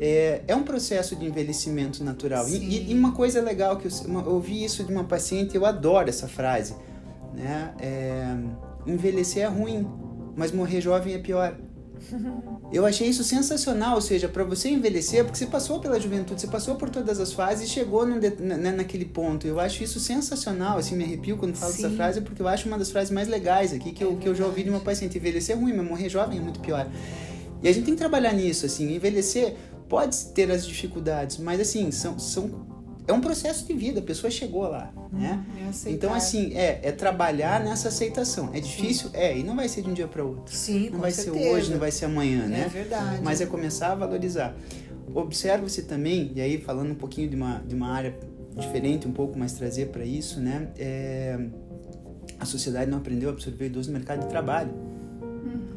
é, 0.00 0.40
é 0.48 0.56
um 0.56 0.62
processo 0.62 1.14
de 1.14 1.26
envelhecimento 1.26 2.02
natural. 2.02 2.48
E, 2.48 2.90
e, 2.90 2.94
uma 2.94 3.12
coisa 3.12 3.42
legal 3.42 3.76
que 3.76 3.86
eu, 3.86 3.92
eu 4.08 4.32
ouvi 4.32 4.64
isso 4.64 4.82
de 4.82 4.90
uma 4.90 5.04
paciente, 5.04 5.54
eu 5.54 5.66
adoro 5.66 6.08
essa 6.08 6.26
frase, 6.26 6.74
né? 7.34 7.74
É, 7.78 8.34
envelhecer 8.86 9.42
é 9.42 9.46
ruim, 9.46 9.86
mas 10.34 10.52
morrer 10.52 10.80
jovem 10.80 11.12
é 11.12 11.18
pior. 11.18 11.54
Eu 12.72 12.86
achei 12.86 13.08
isso 13.08 13.24
sensacional, 13.24 13.96
ou 13.96 14.00
seja, 14.00 14.28
para 14.28 14.44
você 14.44 14.70
envelhecer, 14.70 15.24
porque 15.24 15.36
você 15.36 15.46
passou 15.46 15.80
pela 15.80 15.98
juventude, 15.98 16.40
você 16.40 16.46
passou 16.46 16.76
por 16.76 16.88
todas 16.88 17.18
as 17.18 17.32
fases 17.32 17.68
e 17.68 17.70
chegou 17.70 18.06
no, 18.06 18.14
né, 18.14 18.70
naquele 18.70 19.04
ponto. 19.04 19.44
Eu 19.44 19.58
acho 19.58 19.82
isso 19.82 19.98
sensacional, 19.98 20.78
assim, 20.78 20.94
me 20.96 21.02
arrepio 21.02 21.36
quando 21.36 21.56
falo 21.56 21.72
Sim. 21.72 21.84
essa 21.84 21.94
frase, 21.94 22.20
porque 22.20 22.40
eu 22.40 22.46
acho 22.46 22.68
uma 22.68 22.78
das 22.78 22.92
frases 22.92 23.10
mais 23.10 23.26
legais 23.26 23.72
aqui 23.72 23.90
que 23.90 24.04
eu, 24.04 24.12
é 24.12 24.16
que 24.16 24.28
eu 24.28 24.34
já 24.36 24.46
ouvi 24.46 24.62
de 24.62 24.70
uma 24.70 24.78
paciente. 24.78 25.18
Envelhecer 25.18 25.56
é 25.56 25.58
ruim, 25.60 25.74
mas 25.74 25.86
morrer 25.86 26.08
jovem 26.08 26.38
é 26.38 26.40
muito 26.40 26.60
pior. 26.60 26.88
E 27.62 27.68
a 27.68 27.72
gente 27.72 27.84
tem 27.84 27.94
que 27.94 28.00
trabalhar 28.00 28.32
nisso, 28.32 28.64
assim, 28.64 28.94
envelhecer 28.94 29.56
pode 29.90 30.26
ter 30.26 30.48
as 30.52 30.64
dificuldades, 30.64 31.36
mas 31.36 31.60
assim, 31.60 31.90
são, 31.90 32.16
são 32.16 32.70
é 33.08 33.12
um 33.12 33.20
processo 33.20 33.66
de 33.66 33.72
vida, 33.74 33.98
a 33.98 34.02
pessoa 34.02 34.30
chegou 34.30 34.62
lá, 34.62 34.92
né? 35.12 35.44
É 35.84 35.90
então, 35.90 36.14
assim, 36.14 36.54
é, 36.54 36.78
é 36.80 36.92
trabalhar 36.92 37.58
nessa 37.58 37.88
aceitação. 37.88 38.50
É 38.54 38.60
difícil? 38.60 39.10
Sim. 39.10 39.16
É, 39.16 39.36
e 39.36 39.42
não 39.42 39.56
vai 39.56 39.68
ser 39.68 39.82
de 39.82 39.90
um 39.90 39.92
dia 39.92 40.06
para 40.06 40.22
outro. 40.22 40.54
Sim, 40.54 40.90
Não 40.90 41.00
vai 41.00 41.10
certeza. 41.10 41.36
ser 41.36 41.50
hoje, 41.52 41.72
não 41.72 41.78
vai 41.80 41.90
ser 41.90 42.04
amanhã, 42.04 42.44
é 42.44 42.48
né? 42.48 42.62
É 42.66 42.68
verdade. 42.68 43.20
Mas 43.20 43.40
é 43.40 43.46
começar 43.46 43.90
a 43.90 43.94
valorizar. 43.96 44.54
Observa-se 45.12 45.82
também, 45.82 46.30
e 46.36 46.40
aí 46.40 46.58
falando 46.58 46.92
um 46.92 46.94
pouquinho 46.94 47.28
de 47.28 47.34
uma, 47.34 47.58
de 47.66 47.74
uma 47.74 47.88
área 47.88 48.16
diferente, 48.56 49.08
um 49.08 49.12
pouco 49.12 49.36
mais 49.36 49.54
trazer 49.54 49.86
para 49.86 50.04
isso, 50.04 50.38
né? 50.38 50.68
É, 50.78 51.36
a 52.38 52.44
sociedade 52.44 52.88
não 52.88 52.98
aprendeu 52.98 53.28
a 53.28 53.32
absorver 53.32 53.66
idoso 53.66 53.90
no 53.90 53.98
mercado 53.98 54.20
de 54.20 54.28
trabalho 54.28 54.70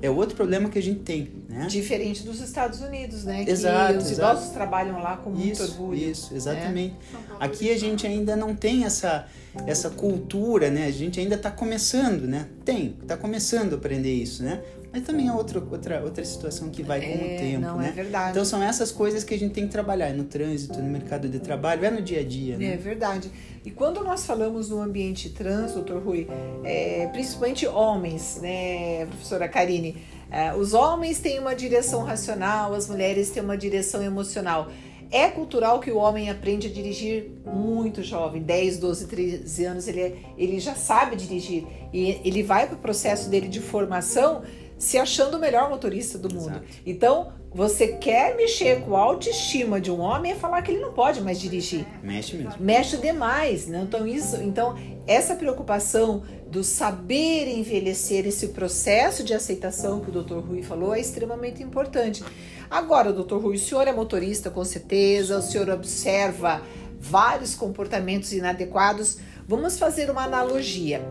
é 0.04 0.10
outro 0.10 0.36
problema 0.36 0.70
que 0.70 0.78
a 0.78 0.82
gente 0.82 1.00
tem, 1.00 1.30
né? 1.54 1.68
Diferente 1.68 2.24
dos 2.24 2.42
Estados 2.42 2.82
Unidos, 2.82 3.24
né? 3.24 3.46
Exato. 3.48 3.94
Que 3.94 4.00
os 4.00 4.12
exato. 4.12 4.34
idosos 4.34 4.54
trabalham 4.54 5.00
lá 5.02 5.18
com 5.18 5.30
muito 5.30 5.52
isso, 5.52 5.64
orgulho. 5.64 5.98
Isso, 5.98 6.36
exatamente. 6.36 6.96
Né? 7.14 7.20
Aqui 7.40 7.72
a 7.72 7.78
gente 7.78 8.08
ainda 8.08 8.36
não 8.36 8.56
tem 8.56 8.86
essa, 8.86 9.28
essa 9.68 9.92
cultura, 9.92 10.72
né? 10.72 10.88
A 10.88 10.92
gente 10.92 11.20
ainda 11.20 11.36
está 11.36 11.52
começando, 11.52 12.28
né? 12.28 12.48
Tem, 12.66 12.98
está 13.02 13.16
começando 13.16 13.74
a 13.74 13.76
aprender 13.76 14.14
isso, 14.14 14.44
né? 14.44 14.62
Mas 14.92 15.02
também 15.02 15.28
é 15.28 15.34
outra, 15.34 15.60
outra, 15.60 16.04
outra 16.04 16.24
situação 16.24 16.70
que 16.70 16.84
vai 16.84 17.02
com 17.02 17.08
é, 17.08 17.16
o 17.16 17.40
tempo, 17.40 17.62
não, 17.62 17.78
né? 17.78 17.90
É 17.90 17.92
verdade. 17.92 18.30
Então 18.30 18.46
são 18.46 18.62
essas 18.62 18.92
coisas 18.92 19.24
que 19.24 19.34
a 19.34 19.40
gente 19.40 19.52
tem 19.52 19.66
que 19.66 19.72
trabalhar 19.72 20.10
é 20.10 20.14
no 20.14 20.24
trânsito, 20.24 20.80
no 20.80 20.88
mercado 20.88 21.28
de 21.28 21.40
trabalho, 21.40 21.84
é 21.84 21.90
no 21.90 22.00
dia 22.00 22.20
a 22.20 22.24
dia, 22.24 22.58
né? 22.58 22.74
É 22.74 22.78
verdade. 22.78 23.32
E 23.66 23.72
quando 23.72 24.04
nós 24.04 24.24
falamos 24.24 24.70
no 24.70 24.80
ambiente 24.80 25.30
trans, 25.30 25.72
doutor 25.72 26.00
Rui, 26.04 26.28
é, 26.64 27.08
principalmente 27.12 27.66
homens, 27.66 28.40
né, 28.40 29.08
professora 29.08 29.48
Karine, 29.48 29.98
é, 30.34 30.52
os 30.56 30.74
homens 30.74 31.20
têm 31.20 31.38
uma 31.38 31.54
direção 31.54 32.02
racional, 32.04 32.74
as 32.74 32.90
mulheres 32.90 33.30
têm 33.30 33.44
uma 33.44 33.56
direção 33.56 34.02
emocional. 34.02 34.68
É 35.12 35.30
cultural 35.30 35.80
que 35.80 35.92
o 35.92 35.98
homem 35.98 36.28
aprende 36.32 36.66
a 36.66 36.72
dirigir 36.72 37.30
muito 37.46 38.02
jovem, 38.02 38.42
10, 38.42 38.80
12, 38.80 39.06
13 39.06 39.66
anos, 39.66 39.88
ele, 39.88 40.26
ele 40.36 40.60
já 40.60 40.74
sabe 40.74 41.16
dirigir. 41.16 41.68
E 41.94 42.20
ele 42.26 42.42
vai 42.42 42.66
para 42.66 42.76
o 42.76 42.80
processo 42.80 43.30
dele 43.30 43.48
de 43.48 43.60
formação 43.60 44.42
se 44.76 44.98
achando 44.98 45.38
o 45.38 45.40
melhor 45.40 45.70
motorista 45.70 46.18
do 46.18 46.34
mundo. 46.34 46.50
Exato. 46.50 46.66
Então, 46.84 47.32
você 47.54 47.90
quer 47.90 48.36
mexer 48.36 48.82
com 48.82 48.96
a 48.96 49.00
autoestima 49.00 49.80
de 49.80 49.92
um 49.92 50.00
homem 50.00 50.32
é 50.32 50.36
falar 50.36 50.64
que 50.64 50.72
ele 50.72 50.82
não 50.82 50.92
pode 50.92 51.22
mais 51.22 51.40
dirigir. 51.40 51.86
Mexe 52.02 52.36
mesmo. 52.36 52.56
Mexe 52.60 52.98
demais, 52.98 53.68
né? 53.68 53.82
Então 53.84 54.08
isso, 54.08 54.42
então 54.42 54.76
essa 55.06 55.36
preocupação 55.36 56.24
do 56.48 56.64
saber 56.64 57.48
envelhecer, 57.48 58.26
esse 58.26 58.50
processo 58.50 59.24
de 59.24 59.34
aceitação 59.34 60.00
que 60.00 60.10
o 60.10 60.24
Dr. 60.24 60.40
Rui 60.40 60.62
falou 60.62 60.96
é 60.96 61.00
extremamente 61.00 61.62
importante. 61.62 62.24
Agora, 62.70 63.12
Dr. 63.12 63.36
Rui, 63.36 63.56
o 63.56 63.60
senhor 63.60 63.88
é 63.88 63.94
motorista 63.94 64.50
com 64.50 64.64
certeza, 64.64 65.38
o 65.38 65.42
senhor 65.42 65.70
observa 65.70 66.62
vários 67.00 67.56
comportamentos 67.56 68.32
inadequados 68.32 69.18
Vamos 69.46 69.78
fazer 69.78 70.10
uma 70.10 70.24
analogia. 70.24 71.06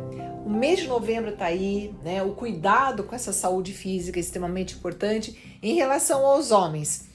O 0.46 0.48
mês 0.48 0.80
de 0.80 0.88
novembro 0.88 1.32
está 1.32 1.44
aí, 1.44 1.94
né? 2.02 2.22
O 2.22 2.32
cuidado 2.32 3.04
com 3.04 3.14
essa 3.14 3.30
saúde 3.30 3.74
física 3.74 4.18
é 4.18 4.22
extremamente 4.22 4.74
importante 4.74 5.58
em 5.62 5.74
relação 5.74 6.24
aos 6.24 6.50
homens. 6.50 7.08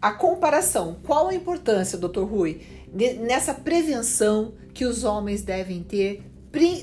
A 0.00 0.12
comparação, 0.12 0.96
qual 1.04 1.26
a 1.26 1.34
importância, 1.34 1.98
doutor 1.98 2.24
Rui, 2.24 2.60
nessa 2.92 3.54
prevenção 3.54 4.54
que 4.74 4.84
os 4.84 5.04
homens 5.04 5.42
devem 5.42 5.82
ter 5.82 6.24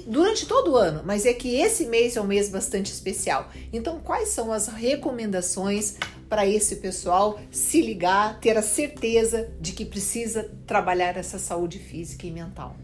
durante 0.08 0.46
todo 0.46 0.72
o 0.72 0.76
ano, 0.78 1.02
mas 1.06 1.26
é 1.26 1.34
que 1.34 1.56
esse 1.60 1.88
mês 1.88 2.16
é 2.16 2.22
um 2.22 2.28
mês 2.28 2.50
bastante 2.50 2.92
especial. 2.92 3.52
Então, 3.74 4.00
quais 4.00 4.30
são 4.30 4.54
as 4.54 4.68
recomendações 4.68 5.98
para 6.30 6.48
esse 6.48 6.78
pessoal 6.78 7.38
se 7.52 7.82
ligar, 7.82 8.40
ter 8.40 8.58
a 8.58 8.62
certeza 8.62 9.50
de 9.60 9.74
que 9.74 9.84
precisa 9.84 10.50
trabalhar 10.66 11.18
essa 11.18 11.38
saúde 11.38 11.80
física 11.80 12.26
e 12.26 12.32
mental? 12.32 12.78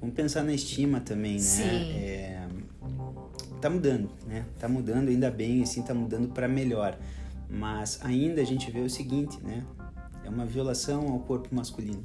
Vamos 0.00 0.14
pensar 0.14 0.44
na 0.44 0.52
estima 0.52 1.00
também, 1.00 1.34
né? 1.34 1.40
Sim. 1.40 1.92
É, 1.96 2.46
tá 3.60 3.68
mudando, 3.68 4.08
né? 4.24 4.44
Tá 4.60 4.68
mudando, 4.68 5.08
ainda 5.08 5.28
bem, 5.32 5.64
assim, 5.64 5.82
tá 5.82 5.92
mudando 5.92 6.28
para 6.28 6.46
melhor. 6.46 6.96
Mas 7.50 7.98
ainda 8.04 8.40
a 8.40 8.44
gente 8.44 8.70
vê 8.70 8.78
o 8.78 8.88
seguinte, 8.88 9.40
né? 9.42 9.64
É 10.24 10.28
uma 10.28 10.46
violação 10.46 11.08
ao 11.08 11.18
corpo 11.18 11.52
masculino, 11.52 12.04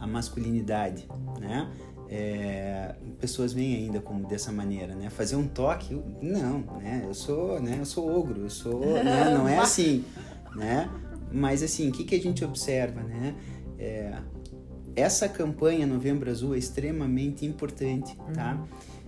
à 0.00 0.06
masculinidade, 0.06 1.06
né? 1.38 1.70
É, 2.08 2.96
pessoas 3.20 3.52
veem 3.52 3.76
ainda 3.76 4.00
como 4.00 4.26
dessa 4.26 4.50
maneira, 4.50 4.96
né? 4.96 5.08
Fazer 5.10 5.36
um 5.36 5.46
toque, 5.46 5.94
não, 6.20 6.58
né? 6.80 7.04
Eu 7.04 7.14
sou, 7.14 7.60
né? 7.60 7.76
Eu 7.78 7.86
sou 7.86 8.10
ogro, 8.10 8.40
eu 8.40 8.50
sou, 8.50 8.80
né? 8.80 9.30
não 9.32 9.48
é 9.48 9.58
assim, 9.58 10.04
né? 10.56 10.90
Mas 11.30 11.62
assim, 11.62 11.88
o 11.88 11.92
que, 11.92 12.02
que 12.02 12.16
a 12.16 12.20
gente 12.20 12.44
observa, 12.44 13.00
né? 13.02 13.36
É, 13.78 14.18
essa 14.96 15.28
campanha 15.28 15.86
Novembro 15.86 16.28
Azul 16.28 16.54
é 16.54 16.58
extremamente 16.58 17.46
importante, 17.46 18.16
tá? 18.34 18.54
Uhum. 18.54 18.66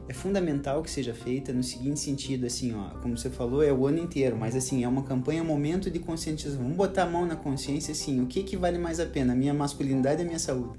É 0.08 0.12
fundamental 0.12 0.82
que 0.82 0.90
seja 0.90 1.14
feita 1.14 1.52
no 1.52 1.62
seguinte 1.62 2.00
sentido, 2.00 2.44
assim, 2.44 2.74
ó, 2.74 2.90
como 3.00 3.16
você 3.16 3.30
falou, 3.30 3.62
é 3.62 3.72
o 3.72 3.86
ano 3.86 3.98
inteiro, 3.98 4.36
mas 4.36 4.56
assim, 4.56 4.82
é 4.82 4.88
uma 4.88 5.02
campanha, 5.02 5.44
momento 5.44 5.90
de 5.90 5.98
conscientização. 5.98 6.60
Vamos 6.62 6.76
botar 6.76 7.04
a 7.04 7.06
mão 7.06 7.24
na 7.24 7.36
consciência, 7.36 7.92
assim, 7.92 8.20
o 8.20 8.26
que 8.26 8.42
que 8.42 8.56
vale 8.56 8.78
mais 8.78 8.98
a 8.98 9.06
pena, 9.06 9.32
a 9.32 9.36
minha 9.36 9.54
masculinidade 9.54 10.20
e 10.20 10.24
a 10.24 10.26
minha 10.26 10.38
saúde? 10.38 10.78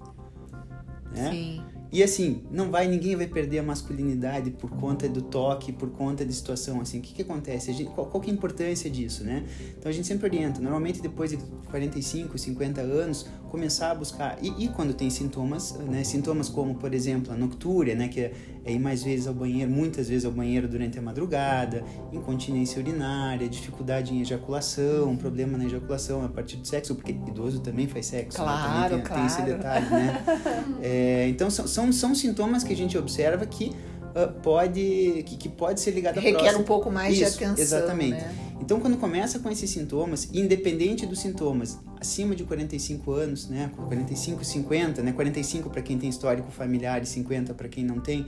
Né? 1.13 1.31
Sim. 1.31 1.61
E 1.93 2.01
assim, 2.01 2.41
não 2.49 2.71
vai, 2.71 2.87
ninguém 2.87 3.15
vai 3.15 3.27
perder 3.27 3.59
a 3.59 3.63
masculinidade 3.63 4.49
por 4.49 4.71
conta 4.71 5.07
do 5.07 5.21
toque, 5.21 5.71
por 5.71 5.91
conta 5.91 6.25
de 6.25 6.33
situação 6.33 6.81
assim. 6.81 6.97
O 6.97 7.01
que 7.03 7.13
que 7.13 7.21
acontece? 7.21 7.71
Gente, 7.71 7.91
qual, 7.91 8.07
qual 8.07 8.19
que 8.19 8.31
é 8.31 8.33
a 8.33 8.35
importância 8.35 8.89
disso, 8.89 9.23
né? 9.23 9.45
Então 9.77 9.91
a 9.91 9.93
gente 9.93 10.07
sempre 10.07 10.25
orienta, 10.25 10.59
normalmente 10.59 10.99
depois 10.99 11.29
de 11.29 11.37
45, 11.69 12.35
50 12.35 12.81
anos, 12.81 13.27
começar 13.47 13.91
a 13.91 13.93
buscar. 13.95 14.39
E, 14.41 14.65
e 14.65 14.69
quando 14.69 14.95
tem 14.95 15.11
sintomas, 15.11 15.73
né? 15.87 16.03
Sintomas 16.03 16.49
como, 16.49 16.73
por 16.73 16.95
exemplo, 16.95 17.31
a 17.31 17.37
noctúria, 17.37 17.93
né? 17.93 18.07
Que 18.07 18.21
é, 18.21 18.33
é 18.65 18.71
ir 18.71 18.79
mais 18.79 19.03
vezes 19.03 19.27
ao 19.27 19.33
banheiro, 19.33 19.69
muitas 19.69 20.09
vezes 20.09 20.25
ao 20.25 20.31
banheiro 20.31 20.67
durante 20.67 20.97
a 20.97 21.01
madrugada, 21.01 21.83
incontinência 22.11 22.81
urinária, 22.81 23.47
dificuldade 23.49 24.13
em 24.13 24.21
ejaculação, 24.21 25.15
problema 25.17 25.57
na 25.57 25.65
ejaculação 25.65 26.23
a 26.23 26.29
partir 26.29 26.57
do 26.57 26.67
sexo, 26.67 26.95
porque 26.95 27.11
idoso 27.11 27.59
também 27.59 27.87
faz 27.87 28.05
sexo, 28.05 28.37
claro, 28.37 28.63
né? 28.69 28.73
Também 28.73 28.89
tem, 28.89 29.05
claro. 29.05 29.21
tem 29.21 29.25
esse 29.25 29.41
detalhe, 29.41 29.89
né? 29.89 30.23
é, 30.81 31.27
então 31.29 31.49
são, 31.49 31.67
são, 31.67 31.91
são 31.91 32.15
sintomas 32.15 32.63
que 32.63 32.73
a 32.73 32.75
gente 32.75 32.97
observa 32.97 33.45
que 33.45 33.71
uh, 34.15 34.41
pode 34.41 35.23
que, 35.25 35.37
que, 35.37 35.49
pode 35.49 35.79
ser 35.79 35.91
ligado 35.91 36.17
à 36.17 36.21
Requer 36.21 36.37
próstata. 36.37 36.59
um 36.59 36.63
pouco 36.63 36.91
mais 36.91 37.17
Isso, 37.17 37.37
de 37.37 37.45
atenção. 37.45 37.63
Exatamente. 37.63 38.21
Né? 38.21 38.35
Então, 38.61 38.79
quando 38.79 38.97
começa 38.97 39.39
com 39.39 39.49
esses 39.49 39.69
sintomas, 39.69 40.29
independente 40.33 41.05
dos 41.05 41.19
sintomas, 41.19 41.77
acima 41.99 42.33
de 42.33 42.45
45 42.45 43.11
anos, 43.11 43.49
né, 43.49 43.69
45, 43.89 44.43
50, 44.43 45.01
né, 45.01 45.11
45 45.11 45.69
para 45.69 45.81
quem 45.81 45.97
tem 45.97 46.09
histórico 46.09 46.49
familiar 46.49 47.01
e 47.03 47.05
50 47.05 47.53
para 47.53 47.67
quem 47.67 47.83
não 47.83 47.99
tem, 47.99 48.25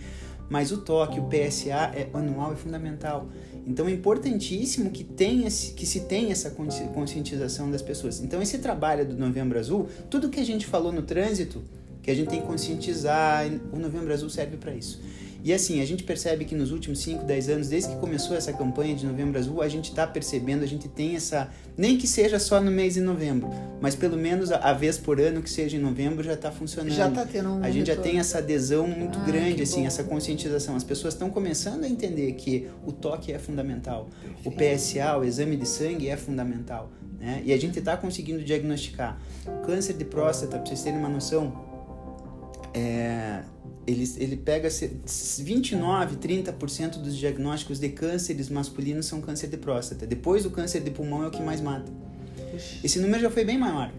mas 0.49 0.71
o 0.71 0.77
toque, 0.77 1.19
o 1.19 1.23
PSA 1.23 1.91
é 1.95 2.09
anual 2.13 2.53
é 2.53 2.55
fundamental. 2.55 3.29
Então 3.65 3.87
é 3.87 3.91
importantíssimo 3.91 4.91
que 4.91 5.03
tenha 5.03 5.49
que 5.49 5.85
se 5.85 6.01
tenha 6.01 6.31
essa 6.31 6.51
conscientização 6.51 7.71
das 7.71 7.81
pessoas. 7.81 8.21
Então 8.21 8.41
esse 8.41 8.59
trabalho 8.59 9.05
do 9.05 9.17
Novembro 9.17 9.57
Azul, 9.57 9.87
tudo 10.09 10.29
que 10.29 10.39
a 10.39 10.45
gente 10.45 10.67
falou 10.67 10.91
no 10.91 11.01
trânsito, 11.01 11.63
que 12.03 12.11
a 12.11 12.13
gente 12.13 12.29
tem 12.29 12.41
que 12.41 12.45
conscientizar, 12.45 13.47
o 13.73 13.79
Novembro 13.79 14.13
Azul 14.13 14.29
serve 14.29 14.57
para 14.57 14.73
isso. 14.73 15.01
E 15.45 15.53
assim, 15.53 15.79
a 15.79 15.85
gente 15.85 16.03
percebe 16.03 16.43
que 16.43 16.55
nos 16.55 16.71
últimos 16.71 16.97
5, 17.01 17.23
10 17.23 17.49
anos, 17.49 17.69
desde 17.69 17.91
que 17.91 17.97
começou 17.97 18.35
essa 18.35 18.51
campanha 18.51 18.95
de 18.95 19.05
Novembro 19.05 19.37
Azul, 19.37 19.61
a 19.61 19.69
gente 19.69 19.91
está 19.91 20.07
percebendo, 20.07 20.63
a 20.63 20.65
gente 20.65 20.87
tem 20.87 21.15
essa. 21.15 21.51
Nem 21.77 21.99
que 21.99 22.07
seja 22.07 22.39
só 22.39 22.59
no 22.59 22.71
mês 22.71 22.95
de 22.95 23.01
novembro, 23.01 23.51
mas 23.79 23.95
pelo 23.95 24.17
menos 24.17 24.51
a, 24.51 24.57
a 24.57 24.73
vez 24.73 24.97
por 24.97 25.21
ano 25.21 25.43
que 25.43 25.49
seja 25.49 25.77
em 25.77 25.79
novembro 25.79 26.23
já 26.23 26.33
está 26.33 26.51
funcionando. 26.51 26.91
Já 26.91 27.09
está 27.09 27.23
tendo 27.27 27.49
um. 27.49 27.63
A 27.63 27.69
gente 27.69 27.85
já 27.85 27.95
tem 27.95 28.17
essa 28.17 28.39
adesão 28.39 28.87
muito 28.87 29.19
ah, 29.19 29.23
grande, 29.23 29.61
assim, 29.61 29.81
bom. 29.81 29.87
essa 29.87 30.03
conscientização. 30.03 30.75
As 30.75 30.83
pessoas 30.83 31.13
estão 31.13 31.29
começando 31.29 31.83
a 31.83 31.87
entender 31.87 32.31
que 32.31 32.67
o 32.83 32.91
toque 32.91 33.31
é 33.31 33.37
fundamental, 33.37 34.09
Perfeito. 34.23 34.49
o 34.49 34.51
PSA, 34.51 35.15
o 35.19 35.23
exame 35.23 35.55
de 35.57 35.67
sangue 35.67 36.09
é 36.09 36.17
fundamental. 36.17 36.89
Né? 37.19 37.43
E 37.45 37.53
a 37.53 37.57
gente 37.57 37.77
está 37.77 37.95
conseguindo 37.95 38.43
diagnosticar. 38.43 39.21
O 39.45 39.63
câncer 39.63 39.93
de 39.93 40.05
próstata, 40.05 40.57
para 40.57 40.65
vocês 40.65 40.81
terem 40.81 40.97
uma 40.97 41.09
noção, 41.09 41.53
é, 42.73 43.43
ele, 43.87 44.03
ele 44.17 44.37
pega 44.37 44.67
29, 44.69 46.15
30% 46.17 46.97
dos 46.97 47.15
diagnósticos 47.15 47.79
de 47.79 47.89
cânceres 47.89 48.49
masculinos 48.49 49.05
são 49.05 49.21
câncer 49.21 49.47
de 49.47 49.57
próstata. 49.57 50.07
Depois 50.07 50.43
do 50.43 50.49
câncer 50.49 50.81
de 50.81 50.89
pulmão 50.89 51.23
é 51.23 51.27
o 51.27 51.31
que 51.31 51.41
mais 51.41 51.61
mata. 51.61 51.91
Esse 52.83 52.99
número 52.99 53.21
já 53.21 53.29
foi 53.29 53.43
bem 53.43 53.57
maior. 53.57 53.91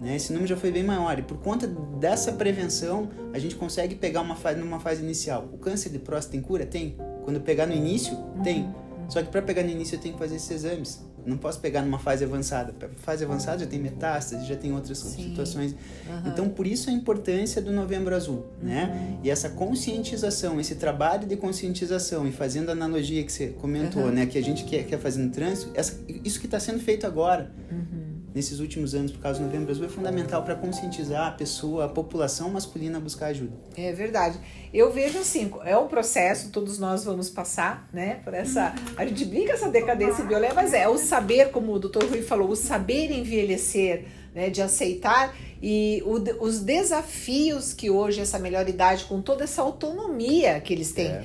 Né? 0.00 0.16
Esse 0.16 0.32
número 0.32 0.48
já 0.48 0.56
foi 0.56 0.70
bem 0.70 0.82
maior. 0.82 1.18
E 1.18 1.22
por 1.22 1.38
conta 1.38 1.66
dessa 1.66 2.32
prevenção, 2.32 3.08
a 3.32 3.38
gente 3.38 3.54
consegue 3.54 3.94
pegar 3.94 4.20
uma 4.20 4.34
fase 4.34 4.58
numa 4.58 4.80
fase 4.80 5.02
inicial. 5.02 5.48
O 5.52 5.58
câncer 5.58 5.90
de 5.90 5.98
próstata 5.98 6.32
tem 6.32 6.40
cura? 6.40 6.66
Tem. 6.66 6.96
Quando 7.24 7.40
pegar 7.40 7.66
no 7.66 7.74
início, 7.74 8.16
tem. 8.42 8.64
Uhum. 8.64 9.10
Só 9.10 9.22
que 9.22 9.30
para 9.30 9.42
pegar 9.42 9.62
no 9.62 9.70
início 9.70 9.96
eu 9.96 10.00
tenho 10.00 10.14
que 10.14 10.20
fazer 10.20 10.36
esses 10.36 10.50
exames. 10.50 11.04
Não 11.26 11.36
posso 11.36 11.60
pegar 11.60 11.82
numa 11.82 11.98
fase 11.98 12.24
avançada. 12.24 12.74
Fase 12.96 13.24
avançada 13.24 13.58
já 13.58 13.66
tem 13.66 13.78
metástase, 13.78 14.46
já 14.46 14.56
tem 14.56 14.72
outras 14.72 14.98
Sim. 14.98 15.30
situações. 15.30 15.72
Uhum. 15.72 16.30
Então, 16.30 16.48
por 16.48 16.66
isso 16.66 16.88
a 16.88 16.92
importância 16.92 17.60
do 17.60 17.72
Novembro 17.72 18.14
Azul, 18.14 18.46
né? 18.62 18.92
uhum. 18.94 19.20
E 19.24 19.30
essa 19.30 19.50
conscientização, 19.50 20.60
esse 20.60 20.76
trabalho 20.76 21.26
de 21.26 21.36
conscientização 21.36 22.26
e 22.26 22.32
fazendo 22.32 22.68
a 22.68 22.72
analogia 22.72 23.24
que 23.24 23.32
você 23.32 23.48
comentou, 23.48 24.10
né? 24.10 24.26
Que 24.26 24.38
a 24.38 24.42
gente 24.42 24.64
quer, 24.64 24.84
quer 24.84 24.98
fazer 24.98 25.22
no 25.22 25.30
trânsito, 25.30 25.70
essa, 25.74 25.98
isso 26.24 26.38
que 26.38 26.46
está 26.46 26.60
sendo 26.60 26.78
feito 26.78 27.06
agora. 27.06 27.50
Uhum 27.70 28.05
nesses 28.36 28.60
últimos 28.60 28.94
anos 28.94 29.12
por 29.12 29.20
causa 29.22 29.40
do 29.40 29.46
Novembro 29.46 29.70
Azul 29.70 29.86
é 29.86 29.88
fundamental 29.88 30.42
para 30.42 30.54
conscientizar 30.54 31.26
a 31.26 31.30
pessoa, 31.30 31.86
a 31.86 31.88
população 31.88 32.50
masculina 32.50 32.98
a 32.98 33.00
buscar 33.00 33.28
ajuda. 33.28 33.56
É 33.74 33.90
verdade. 33.94 34.38
Eu 34.74 34.92
vejo 34.92 35.18
assim, 35.18 35.50
é 35.64 35.74
um 35.74 35.88
processo, 35.88 36.50
todos 36.50 36.78
nós 36.78 37.02
vamos 37.02 37.30
passar, 37.30 37.88
né, 37.90 38.20
por 38.22 38.34
essa, 38.34 38.74
a 38.94 39.06
gente 39.06 39.24
brinca 39.24 39.54
essa 39.54 39.70
decadência 39.70 40.22
biológica, 40.22 40.54
mas 40.54 40.74
é 40.74 40.86
o 40.86 40.98
saber, 40.98 41.50
como 41.50 41.72
o 41.72 41.78
Dr. 41.78 42.04
Rui 42.10 42.20
falou, 42.20 42.50
o 42.50 42.56
saber 42.56 43.10
envelhecer, 43.10 44.04
né, 44.34 44.50
de 44.50 44.60
aceitar 44.60 45.34
e 45.62 46.02
o, 46.04 46.44
os 46.44 46.60
desafios 46.60 47.72
que 47.72 47.88
hoje 47.88 48.20
essa 48.20 48.38
melhor 48.38 48.68
idade 48.68 49.06
com 49.06 49.22
toda 49.22 49.44
essa 49.44 49.62
autonomia 49.62 50.60
que 50.60 50.74
eles 50.74 50.92
têm, 50.92 51.06
é. 51.06 51.24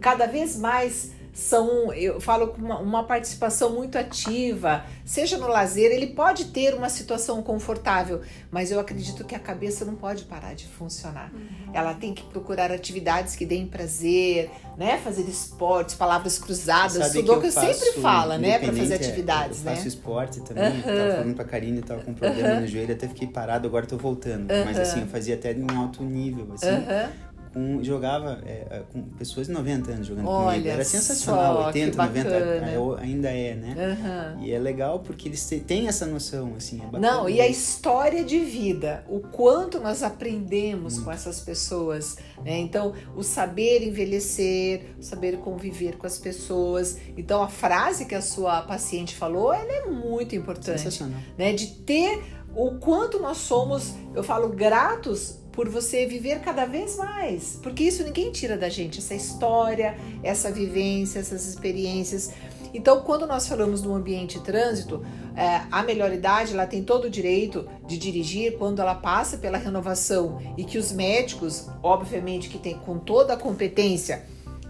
cada 0.00 0.26
vez 0.26 0.58
mais 0.58 1.12
são, 1.32 1.92
eu 1.92 2.20
falo 2.20 2.48
com 2.48 2.60
uma, 2.60 2.78
uma, 2.78 3.04
participação 3.04 3.70
muito 3.70 3.96
ativa, 3.96 4.84
seja 5.04 5.38
no 5.38 5.46
lazer, 5.46 5.90
ele 5.92 6.08
pode 6.08 6.46
ter 6.46 6.74
uma 6.74 6.88
situação 6.88 7.42
confortável, 7.42 8.20
mas 8.50 8.70
eu 8.70 8.80
acredito 8.80 9.24
que 9.24 9.34
a 9.34 9.38
cabeça 9.38 9.84
não 9.84 9.94
pode 9.94 10.24
parar 10.24 10.54
de 10.54 10.66
funcionar. 10.66 11.30
Uhum. 11.32 11.70
Ela 11.72 11.94
tem 11.94 12.12
que 12.12 12.24
procurar 12.24 12.72
atividades 12.72 13.36
que 13.36 13.46
deem 13.46 13.66
prazer, 13.66 14.50
né? 14.76 14.98
Fazer 14.98 15.22
esportes, 15.22 15.94
palavras 15.94 16.38
cruzadas, 16.38 17.12
tudo 17.12 17.36
que, 17.36 17.42
que 17.42 17.52
sempre 17.52 17.92
fala, 18.00 18.36
né? 18.36 18.58
Para 18.58 18.72
fazer 18.72 18.94
atividades, 18.94 19.58
eu 19.58 19.64
né? 19.64 19.76
faço 19.76 19.88
esporte 19.88 20.40
também, 20.40 20.64
uhum. 20.64 20.82
tava 20.82 21.14
falando 21.16 21.34
pra 21.34 21.44
Karine, 21.44 21.82
tava 21.82 22.02
com 22.02 22.10
um 22.10 22.14
problema 22.14 22.54
uhum. 22.54 22.60
no 22.62 22.66
joelho, 22.66 22.92
até 22.92 23.06
fiquei 23.06 23.28
parado, 23.28 23.68
agora 23.68 23.86
tô 23.86 23.96
voltando. 23.96 24.46
Mas 24.64 24.78
assim, 24.78 25.02
eu 25.02 25.06
fazia 25.06 25.34
até 25.36 25.52
em 25.52 25.66
alto 25.76 26.02
nível, 26.02 26.48
assim 26.54 26.68
com, 27.52 27.82
jogava 27.82 28.40
é, 28.46 28.66
é 28.70 28.82
com 28.92 29.02
pessoas 29.02 29.46
de 29.46 29.52
90 29.52 29.90
anos 29.90 30.06
jogando 30.06 30.28
Olha 30.28 30.52
comigo. 30.52 30.68
Era 30.68 30.84
sensacional, 30.84 31.56
só, 31.56 31.66
80, 31.66 31.96
90, 31.96 33.00
ainda 33.00 33.28
é, 33.28 33.54
né? 33.54 34.36
Uhum. 34.36 34.44
E 34.44 34.52
é 34.52 34.58
legal 34.58 35.00
porque 35.00 35.28
eles 35.28 35.48
têm 35.66 35.88
essa 35.88 36.06
noção, 36.06 36.54
assim. 36.56 36.80
É 36.92 36.98
Não, 36.98 37.28
e 37.28 37.40
a 37.40 37.48
história 37.48 38.24
de 38.24 38.38
vida, 38.38 39.04
o 39.08 39.20
quanto 39.20 39.80
nós 39.80 40.02
aprendemos 40.02 40.94
Muito. 40.94 41.04
com 41.04 41.12
essas 41.12 41.40
pessoas, 41.40 42.16
né? 42.44 42.58
Então, 42.58 42.94
o 43.16 43.22
saber 43.22 43.86
envelhecer, 43.86 44.94
o 44.98 45.02
saber 45.02 45.38
conviver 45.38 45.96
com 45.96 46.06
as 46.06 46.18
pessoas. 46.18 46.98
Então, 47.16 47.42
a 47.42 47.48
frase 47.48 48.04
que 48.04 48.14
a 48.14 48.22
sua 48.22 48.62
paciente 48.62 49.16
falou, 49.16 49.52
ela 49.52 49.72
é 49.72 49.86
muito 49.86 50.36
importante. 50.36 50.80
Sensacional. 50.80 51.20
Né? 51.36 51.52
De 51.52 51.66
ter 51.66 52.22
o 52.54 52.72
quanto 52.78 53.18
nós 53.20 53.38
somos, 53.38 53.94
eu 54.14 54.22
falo, 54.22 54.48
gratos 54.48 55.40
por 55.60 55.68
você 55.68 56.06
viver 56.06 56.40
cada 56.40 56.64
vez 56.64 56.96
mais, 56.96 57.60
porque 57.62 57.84
isso 57.84 58.02
ninguém 58.02 58.32
tira 58.32 58.56
da 58.56 58.70
gente, 58.70 58.98
essa 58.98 59.14
história, 59.14 59.94
essa 60.22 60.50
vivência, 60.50 61.18
essas 61.18 61.46
experiências. 61.46 62.30
Então, 62.72 63.02
quando 63.02 63.26
nós 63.26 63.46
falamos 63.46 63.82
no 63.82 63.94
ambiente 63.94 64.40
trânsito, 64.40 65.04
é, 65.36 65.60
a 65.70 65.82
melhor 65.82 66.14
idade 66.14 66.54
ela 66.54 66.66
tem 66.66 66.82
todo 66.82 67.08
o 67.08 67.10
direito 67.10 67.68
de 67.86 67.98
dirigir 67.98 68.56
quando 68.56 68.80
ela 68.80 68.94
passa 68.94 69.36
pela 69.36 69.58
renovação 69.58 70.40
e 70.56 70.64
que 70.64 70.78
os 70.78 70.92
médicos, 70.92 71.68
obviamente, 71.82 72.48
que 72.48 72.56
tem 72.56 72.78
com 72.78 72.98
toda 72.98 73.34
a 73.34 73.36
competência, 73.36 74.24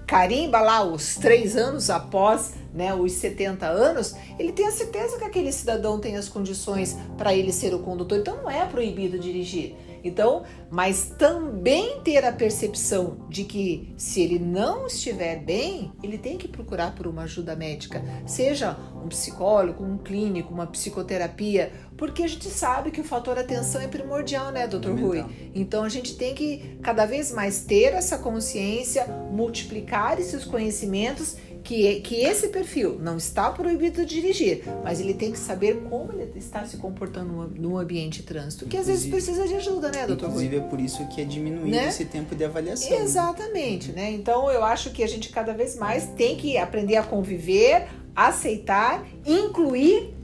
carimba 0.09 0.61
lá 0.61 0.83
os 0.83 1.15
três 1.15 1.57
anos 1.57 1.89
após 1.89 2.55
né, 2.75 2.93
os 2.93 3.13
70 3.13 3.65
anos, 3.65 4.17
ele 4.41 4.51
tem 4.51 4.67
a 4.67 4.73
certeza 4.73 5.19
que 5.19 5.25
aquele 5.25 5.53
cidadão 5.53 6.01
tem 6.01 6.17
as 6.17 6.29
condições 6.29 6.97
para 7.17 7.33
ele 7.33 7.53
ser 7.53 7.73
o 7.73 7.79
condutor. 7.79 8.19
Então 8.19 8.43
não 8.43 8.51
é 8.51 8.67
proibido 8.67 9.21
dirigir. 9.21 9.77
Então, 10.03 10.45
mas 10.71 11.13
também 11.19 12.01
ter 12.01 12.25
a 12.25 12.33
percepção 12.33 13.27
de 13.29 13.45
que 13.45 13.93
se 13.97 14.21
ele 14.21 14.39
não 14.39 14.87
estiver 14.87 15.37
bem, 15.37 15.93
ele 16.03 16.19
tem 16.19 16.37
que 16.37 16.49
procurar 16.49 16.95
por 16.95 17.07
uma 17.07 17.23
ajuda 17.23 17.55
médica, 17.57 18.03
seja 18.27 18.77
um 19.03 19.09
psicólogo, 19.09 19.85
um 19.85 19.99
clínico, 19.99 20.53
uma 20.53 20.67
psicoterapia, 20.67 21.73
porque 21.97 22.23
a 22.23 22.29
gente 22.29 22.49
sabe 22.49 22.91
que 22.91 23.01
o 23.01 23.05
fator 23.05 23.39
atenção 23.39 23.81
é 23.81 23.89
primordial, 23.89 24.51
né, 24.51 24.67
doutor 24.67 24.99
Rui? 24.99 25.25
Então 25.55 25.85
a 25.85 25.89
gente 25.89 26.17
tem 26.17 26.35
que 26.35 26.79
cada 26.83 27.05
vez 27.07 27.33
mais 27.33 27.63
ter 27.63 27.93
essa 27.93 28.19
consciência, 28.19 29.07
multiplicar 29.31 30.19
esses 30.19 30.45
conhecimentos 30.45 31.37
que, 31.63 32.01
que 32.01 32.17
esse 32.23 32.49
perfil 32.49 32.99
não 33.01 33.17
está 33.17 33.51
proibido 33.51 34.05
de 34.05 34.21
dirigir, 34.21 34.63
mas 34.83 35.01
ele 35.01 35.15
tem 35.15 35.33
que 35.33 35.39
saber 35.39 35.83
como 35.89 36.13
ele 36.13 36.31
está 36.37 36.65
se 36.65 36.77
comportando 36.77 37.51
no, 37.57 37.79
ambiente 37.79 38.23
trânsito, 38.23 38.67
que 38.67 38.77
às 38.77 38.87
vezes 38.87 39.09
precisa 39.09 39.47
de 39.47 39.55
ajuda, 39.55 39.91
né, 39.91 40.07
doutor? 40.07 40.29
Inclusive 40.29 40.57
é 40.57 40.61
por 40.61 40.81
isso 40.81 41.07
que 41.09 41.21
é 41.21 41.25
diminuído 41.25 41.77
né? 41.77 41.89
esse 41.89 42.05
tempo 42.05 42.35
de 42.35 42.45
avaliação. 42.45 42.93
Exatamente, 42.99 43.93
né? 43.93 44.11
Então 44.11 44.51
eu 44.51 44.65
acho 44.65 44.91
que 44.91 45.03
a 45.03 45.07
gente 45.07 45.31
cada 45.31 45.53
vez 45.53 45.77
mais 45.77 46.07
tem 46.17 46.37
que 46.37 46.57
aprender 46.57 46.97
a 46.97 47.03
conviver, 47.03 47.89
aceitar, 48.15 49.07
incluir 49.27 50.20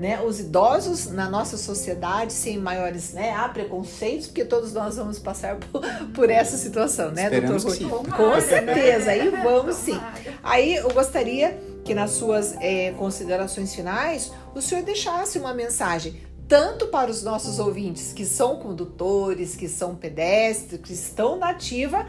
né, 0.00 0.18
os 0.22 0.40
idosos 0.40 1.10
na 1.10 1.28
nossa 1.28 1.58
sociedade 1.58 2.32
sem 2.32 2.56
maiores 2.56 3.12
né, 3.12 3.34
há 3.34 3.46
preconceitos, 3.50 4.28
porque 4.28 4.46
todos 4.46 4.72
nós 4.72 4.96
vamos 4.96 5.18
passar 5.18 5.56
por, 5.56 5.82
por 6.14 6.30
essa 6.30 6.56
situação, 6.56 7.10
né, 7.10 7.24
Esperamos 7.24 7.64
doutor 7.64 7.86
Rui? 7.86 8.10
Com 8.10 8.40
certeza, 8.40 9.10
aí 9.10 9.28
vamos 9.28 9.76
sim. 9.76 10.00
Aí 10.42 10.76
eu 10.76 10.90
gostaria 10.94 11.60
que 11.84 11.94
nas 11.94 12.12
suas 12.12 12.56
é, 12.60 12.92
considerações 12.92 13.74
finais 13.74 14.32
o 14.54 14.62
senhor 14.62 14.82
deixasse 14.82 15.38
uma 15.38 15.52
mensagem 15.52 16.22
tanto 16.48 16.88
para 16.88 17.10
os 17.10 17.22
nossos 17.22 17.58
ouvintes 17.58 18.12
que 18.12 18.24
são 18.24 18.56
condutores, 18.56 19.54
que 19.54 19.68
são 19.68 19.94
pedestres, 19.94 20.80
que 20.80 20.94
estão 20.94 21.36
na 21.36 21.50
ativa, 21.50 22.06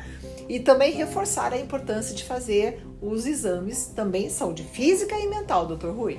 e 0.49 0.59
também 0.59 0.93
reforçar 0.93 1.53
a 1.53 1.59
importância 1.59 2.15
de 2.15 2.23
fazer 2.23 2.83
os 3.01 3.27
exames 3.27 3.91
também 3.95 4.29
saúde 4.29 4.63
física 4.63 5.15
e 5.15 5.27
mental, 5.27 5.67
doutor 5.67 5.93
Rui 5.93 6.17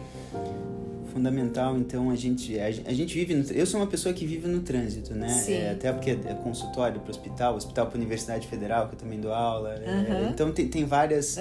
fundamental, 1.12 1.76
então, 1.76 2.10
a 2.10 2.16
gente, 2.16 2.58
a, 2.58 2.66
a, 2.66 2.92
gente 2.92 3.14
vive, 3.14 3.34
no, 3.34 3.44
eu 3.52 3.66
sou 3.66 3.80
uma 3.80 3.86
pessoa 3.86 4.14
que 4.14 4.26
vive 4.26 4.46
no 4.48 4.60
trânsito, 4.60 5.14
né? 5.14 5.44
É, 5.48 5.70
até 5.70 5.92
porque 5.92 6.10
é 6.10 6.34
consultório 6.42 7.00
para 7.00 7.08
o 7.08 7.10
hospital, 7.10 7.56
hospital 7.56 7.86
para 7.86 7.96
a 7.96 7.98
Universidade 7.98 8.46
Federal, 8.46 8.88
que 8.88 8.94
eu 8.94 8.98
também 8.98 9.20
dou 9.20 9.32
aula. 9.32 9.74
É, 9.74 10.28
então, 10.30 10.52
tem, 10.52 10.68
tem 10.68 10.84
várias, 10.84 11.38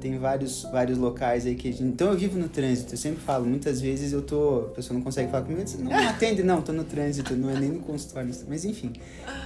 tem 0.00 0.18
vários, 0.18 0.62
vários 0.64 0.98
locais 0.98 1.46
aí 1.46 1.54
que 1.54 1.72
gente, 1.72 1.82
então 1.82 2.08
eu 2.08 2.18
vivo 2.18 2.38
no 2.38 2.48
trânsito, 2.48 2.94
eu 2.94 2.98
sempre 2.98 3.20
falo, 3.20 3.46
muitas 3.46 3.80
vezes 3.80 4.12
eu 4.12 4.22
tô, 4.22 4.66
a 4.66 4.74
pessoa 4.74 4.96
não 4.96 5.04
consegue 5.04 5.30
falar 5.30 5.44
comigo, 5.44 5.62
não, 5.78 5.90
não 5.90 6.08
atende, 6.08 6.42
não, 6.42 6.62
tô 6.62 6.72
no 6.72 6.84
trânsito, 6.84 7.34
não 7.34 7.50
é 7.50 7.58
nem 7.58 7.70
no 7.70 7.80
consultório, 7.80 8.30
mas 8.48 8.64
enfim, 8.64 8.92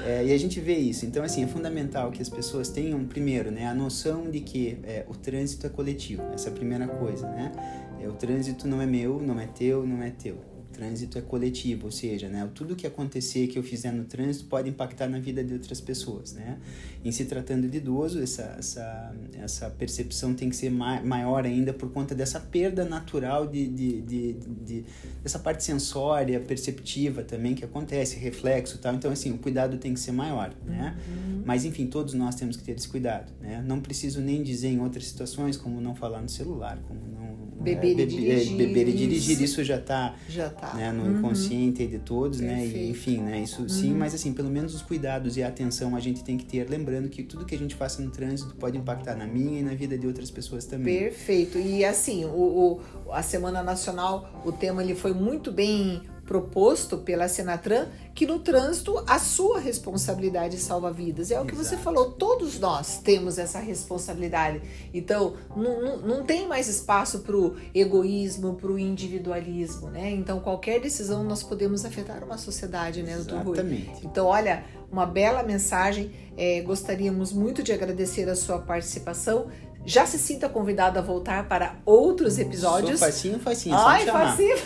é, 0.04 0.24
e 0.24 0.32
a 0.32 0.38
gente 0.38 0.60
vê 0.60 0.76
isso, 0.76 1.06
então, 1.06 1.22
assim, 1.22 1.44
é 1.44 1.46
fundamental 1.46 2.10
que 2.10 2.20
as 2.20 2.28
pessoas 2.28 2.68
tenham, 2.68 3.04
primeiro, 3.04 3.50
né, 3.50 3.66
a 3.66 3.74
noção 3.74 4.30
de 4.30 4.40
que 4.40 4.78
é, 4.84 5.04
o 5.08 5.14
trânsito 5.14 5.66
é 5.66 5.70
coletivo, 5.70 6.22
essa 6.34 6.48
é 6.48 6.52
a 6.52 6.54
primeira 6.54 6.86
coisa, 6.86 7.26
né? 7.28 7.52
É, 8.00 8.08
o 8.08 8.12
trânsito 8.12 8.66
não 8.66 8.80
é 8.80 8.86
meu, 8.86 9.20
não 9.20 9.38
é 9.40 9.46
teu, 9.46 9.86
não 9.86 10.02
é 10.02 10.10
teu 10.10 10.38
trânsito 10.76 11.16
é 11.16 11.22
coletivo, 11.22 11.86
ou 11.86 11.90
seja, 11.90 12.28
né, 12.28 12.48
tudo 12.54 12.76
que 12.76 12.86
acontecer 12.86 13.46
que 13.46 13.58
eu 13.58 13.62
fizer 13.62 13.90
no 13.92 14.04
trânsito 14.04 14.44
pode 14.44 14.68
impactar 14.68 15.08
na 15.08 15.18
vida 15.18 15.42
de 15.42 15.54
outras 15.54 15.80
pessoas, 15.80 16.34
né? 16.34 16.58
Em 17.02 17.10
se 17.10 17.24
tratando 17.24 17.66
de 17.66 17.78
idoso, 17.78 18.22
essa, 18.22 18.56
essa, 18.58 19.14
essa 19.40 19.70
percepção 19.70 20.34
tem 20.34 20.50
que 20.50 20.56
ser 20.56 20.70
ma 20.70 21.00
maior 21.00 21.46
ainda 21.46 21.72
por 21.72 21.90
conta 21.90 22.14
dessa 22.14 22.38
perda 22.38 22.84
natural 22.84 23.46
de, 23.46 23.66
de, 23.66 24.02
de, 24.02 24.32
de, 24.32 24.84
dessa 25.22 25.38
parte 25.38 25.64
sensória, 25.64 26.38
perceptiva 26.40 27.22
também 27.22 27.54
que 27.54 27.64
acontece, 27.64 28.18
reflexo 28.18 28.78
tal. 28.78 28.94
Então, 28.94 29.10
assim, 29.10 29.32
o 29.32 29.38
cuidado 29.38 29.78
tem 29.78 29.94
que 29.94 30.00
ser 30.00 30.12
maior, 30.12 30.54
né? 30.64 30.96
Uhum. 31.08 31.42
Mas, 31.44 31.64
enfim, 31.64 31.86
todos 31.86 32.12
nós 32.12 32.34
temos 32.34 32.56
que 32.56 32.64
ter 32.64 32.72
esse 32.72 32.88
cuidado, 32.88 33.32
né? 33.40 33.64
Não 33.66 33.80
preciso 33.80 34.20
nem 34.20 34.42
dizer 34.42 34.68
em 34.68 34.80
outras 34.80 35.06
situações, 35.06 35.56
como 35.56 35.80
não 35.80 35.94
falar 35.94 36.20
no 36.20 36.28
celular, 36.28 36.78
como 36.86 37.00
não... 37.06 37.25
Beber 37.74 37.98
é, 37.98 38.02
e 38.02 38.06
dirigir. 38.06 38.52
É, 38.52 38.56
beber 38.56 38.88
e 38.88 38.92
dirigir, 38.92 39.42
isso 39.42 39.62
já 39.64 39.76
está... 39.76 40.14
Tá 40.60 40.74
né, 40.74 40.92
no 40.92 41.04
uhum. 41.04 41.18
inconsciente 41.18 41.86
de 41.86 41.98
todos, 41.98 42.40
Perfeito. 42.40 42.76
né, 42.76 42.84
e, 42.84 42.90
enfim, 42.90 43.18
né, 43.18 43.40
isso 43.40 43.62
uhum. 43.62 43.68
sim, 43.68 43.92
mas 43.92 44.14
assim, 44.14 44.32
pelo 44.32 44.50
menos 44.50 44.74
os 44.74 44.82
cuidados 44.82 45.36
e 45.36 45.42
a 45.42 45.48
atenção 45.48 45.96
a 45.96 46.00
gente 46.00 46.22
tem 46.22 46.36
que 46.36 46.44
ter, 46.44 46.68
lembrando 46.68 47.08
que 47.08 47.22
tudo 47.22 47.44
que 47.44 47.54
a 47.54 47.58
gente 47.58 47.74
faça 47.74 48.02
no 48.02 48.10
trânsito 48.10 48.54
pode 48.56 48.76
impactar 48.76 49.16
na 49.16 49.26
minha 49.26 49.60
e 49.60 49.62
na 49.62 49.74
vida 49.74 49.96
de 49.98 50.06
outras 50.06 50.30
pessoas 50.30 50.64
também. 50.64 50.98
Perfeito, 50.98 51.58
e 51.58 51.84
assim, 51.84 52.24
o, 52.24 52.80
o 53.06 53.12
a 53.12 53.22
Semana 53.22 53.62
Nacional, 53.62 54.42
o 54.44 54.52
tema 54.52 54.82
ele 54.82 54.94
foi 54.94 55.12
muito 55.12 55.52
bem 55.52 56.02
proposto 56.26 56.98
pela 56.98 57.28
Senatran 57.28 57.86
que 58.14 58.26
no 58.26 58.38
trânsito 58.38 59.02
a 59.06 59.18
sua 59.18 59.60
responsabilidade 59.60 60.58
salva 60.58 60.92
vidas. 60.92 61.30
É 61.30 61.40
o 61.40 61.44
que 61.44 61.54
Exato. 61.54 61.68
você 61.68 61.76
falou, 61.76 62.12
todos 62.12 62.58
nós 62.58 62.98
temos 62.98 63.38
essa 63.38 63.58
responsabilidade. 63.58 64.62
Então, 64.92 65.34
não, 65.54 65.82
não, 65.82 65.98
não 65.98 66.24
tem 66.24 66.48
mais 66.48 66.66
espaço 66.66 67.20
para 67.20 67.36
o 67.36 67.56
egoísmo, 67.74 68.54
para 68.54 68.70
o 68.70 68.78
individualismo, 68.78 69.88
né? 69.88 70.10
Então, 70.10 70.40
qualquer 70.40 70.80
decisão 70.80 71.22
nós 71.22 71.42
podemos 71.42 71.84
afetar 71.84 72.24
uma 72.24 72.38
sociedade, 72.38 73.02
né, 73.02 73.16
doutor 73.16 73.44
Rui? 73.44 73.58
Exatamente. 73.58 74.06
Então, 74.06 74.26
olha, 74.26 74.64
uma 74.90 75.06
bela 75.06 75.42
mensagem. 75.42 76.10
É, 76.38 76.60
gostaríamos 76.60 77.32
muito 77.32 77.62
de 77.62 77.72
agradecer 77.72 78.28
a 78.28 78.36
sua 78.36 78.58
participação. 78.58 79.46
Já 79.86 80.04
se 80.04 80.18
sinta 80.18 80.48
convidado 80.48 80.98
a 80.98 81.02
voltar 81.02 81.48
para 81.48 81.76
outros 81.86 82.38
episódios. 82.38 82.98
Sou 82.98 83.08
facinho, 83.08 83.38
facinho. 83.38 83.76
Ai, 83.76 84.04
facinho. 84.04 84.56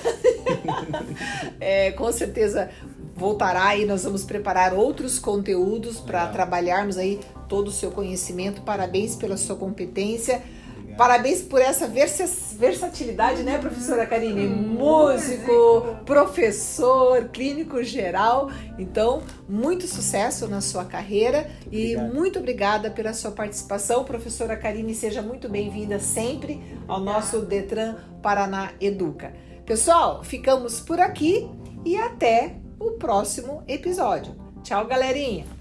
é, 1.61 1.92
com 1.92 2.11
certeza 2.11 2.70
voltará 3.14 3.76
e 3.76 3.85
nós 3.85 4.02
vamos 4.02 4.24
preparar 4.24 4.72
outros 4.72 5.18
conteúdos 5.18 6.00
para 6.00 6.26
trabalharmos 6.28 6.96
aí 6.96 7.20
todo 7.46 7.68
o 7.68 7.70
seu 7.70 7.90
conhecimento. 7.90 8.62
Parabéns 8.62 9.14
pela 9.14 9.37
sua 9.37 9.56
competência. 9.56 10.42
Parabéns 11.00 11.40
por 11.40 11.62
essa 11.62 11.86
versatilidade, 11.88 13.42
né, 13.42 13.56
professora 13.56 14.04
Karine? 14.04 14.46
Músico, 14.46 15.96
professor, 16.04 17.30
clínico 17.30 17.82
geral. 17.82 18.50
Então, 18.78 19.22
muito 19.48 19.86
sucesso 19.86 20.46
na 20.46 20.60
sua 20.60 20.84
carreira 20.84 21.50
e 21.72 21.96
Obrigado. 21.96 22.14
muito 22.14 22.38
obrigada 22.38 22.90
pela 22.90 23.14
sua 23.14 23.30
participação, 23.30 24.04
professora 24.04 24.58
Karine. 24.58 24.94
Seja 24.94 25.22
muito 25.22 25.48
bem-vinda 25.48 25.98
sempre 25.98 26.62
ao 26.86 27.00
nosso 27.00 27.40
Detran 27.46 27.94
Paraná 28.22 28.72
Educa. 28.78 29.32
Pessoal, 29.64 30.22
ficamos 30.22 30.80
por 30.80 31.00
aqui 31.00 31.48
e 31.82 31.96
até 31.96 32.56
o 32.78 32.90
próximo 32.98 33.64
episódio. 33.66 34.36
Tchau, 34.62 34.86
galerinha! 34.86 35.59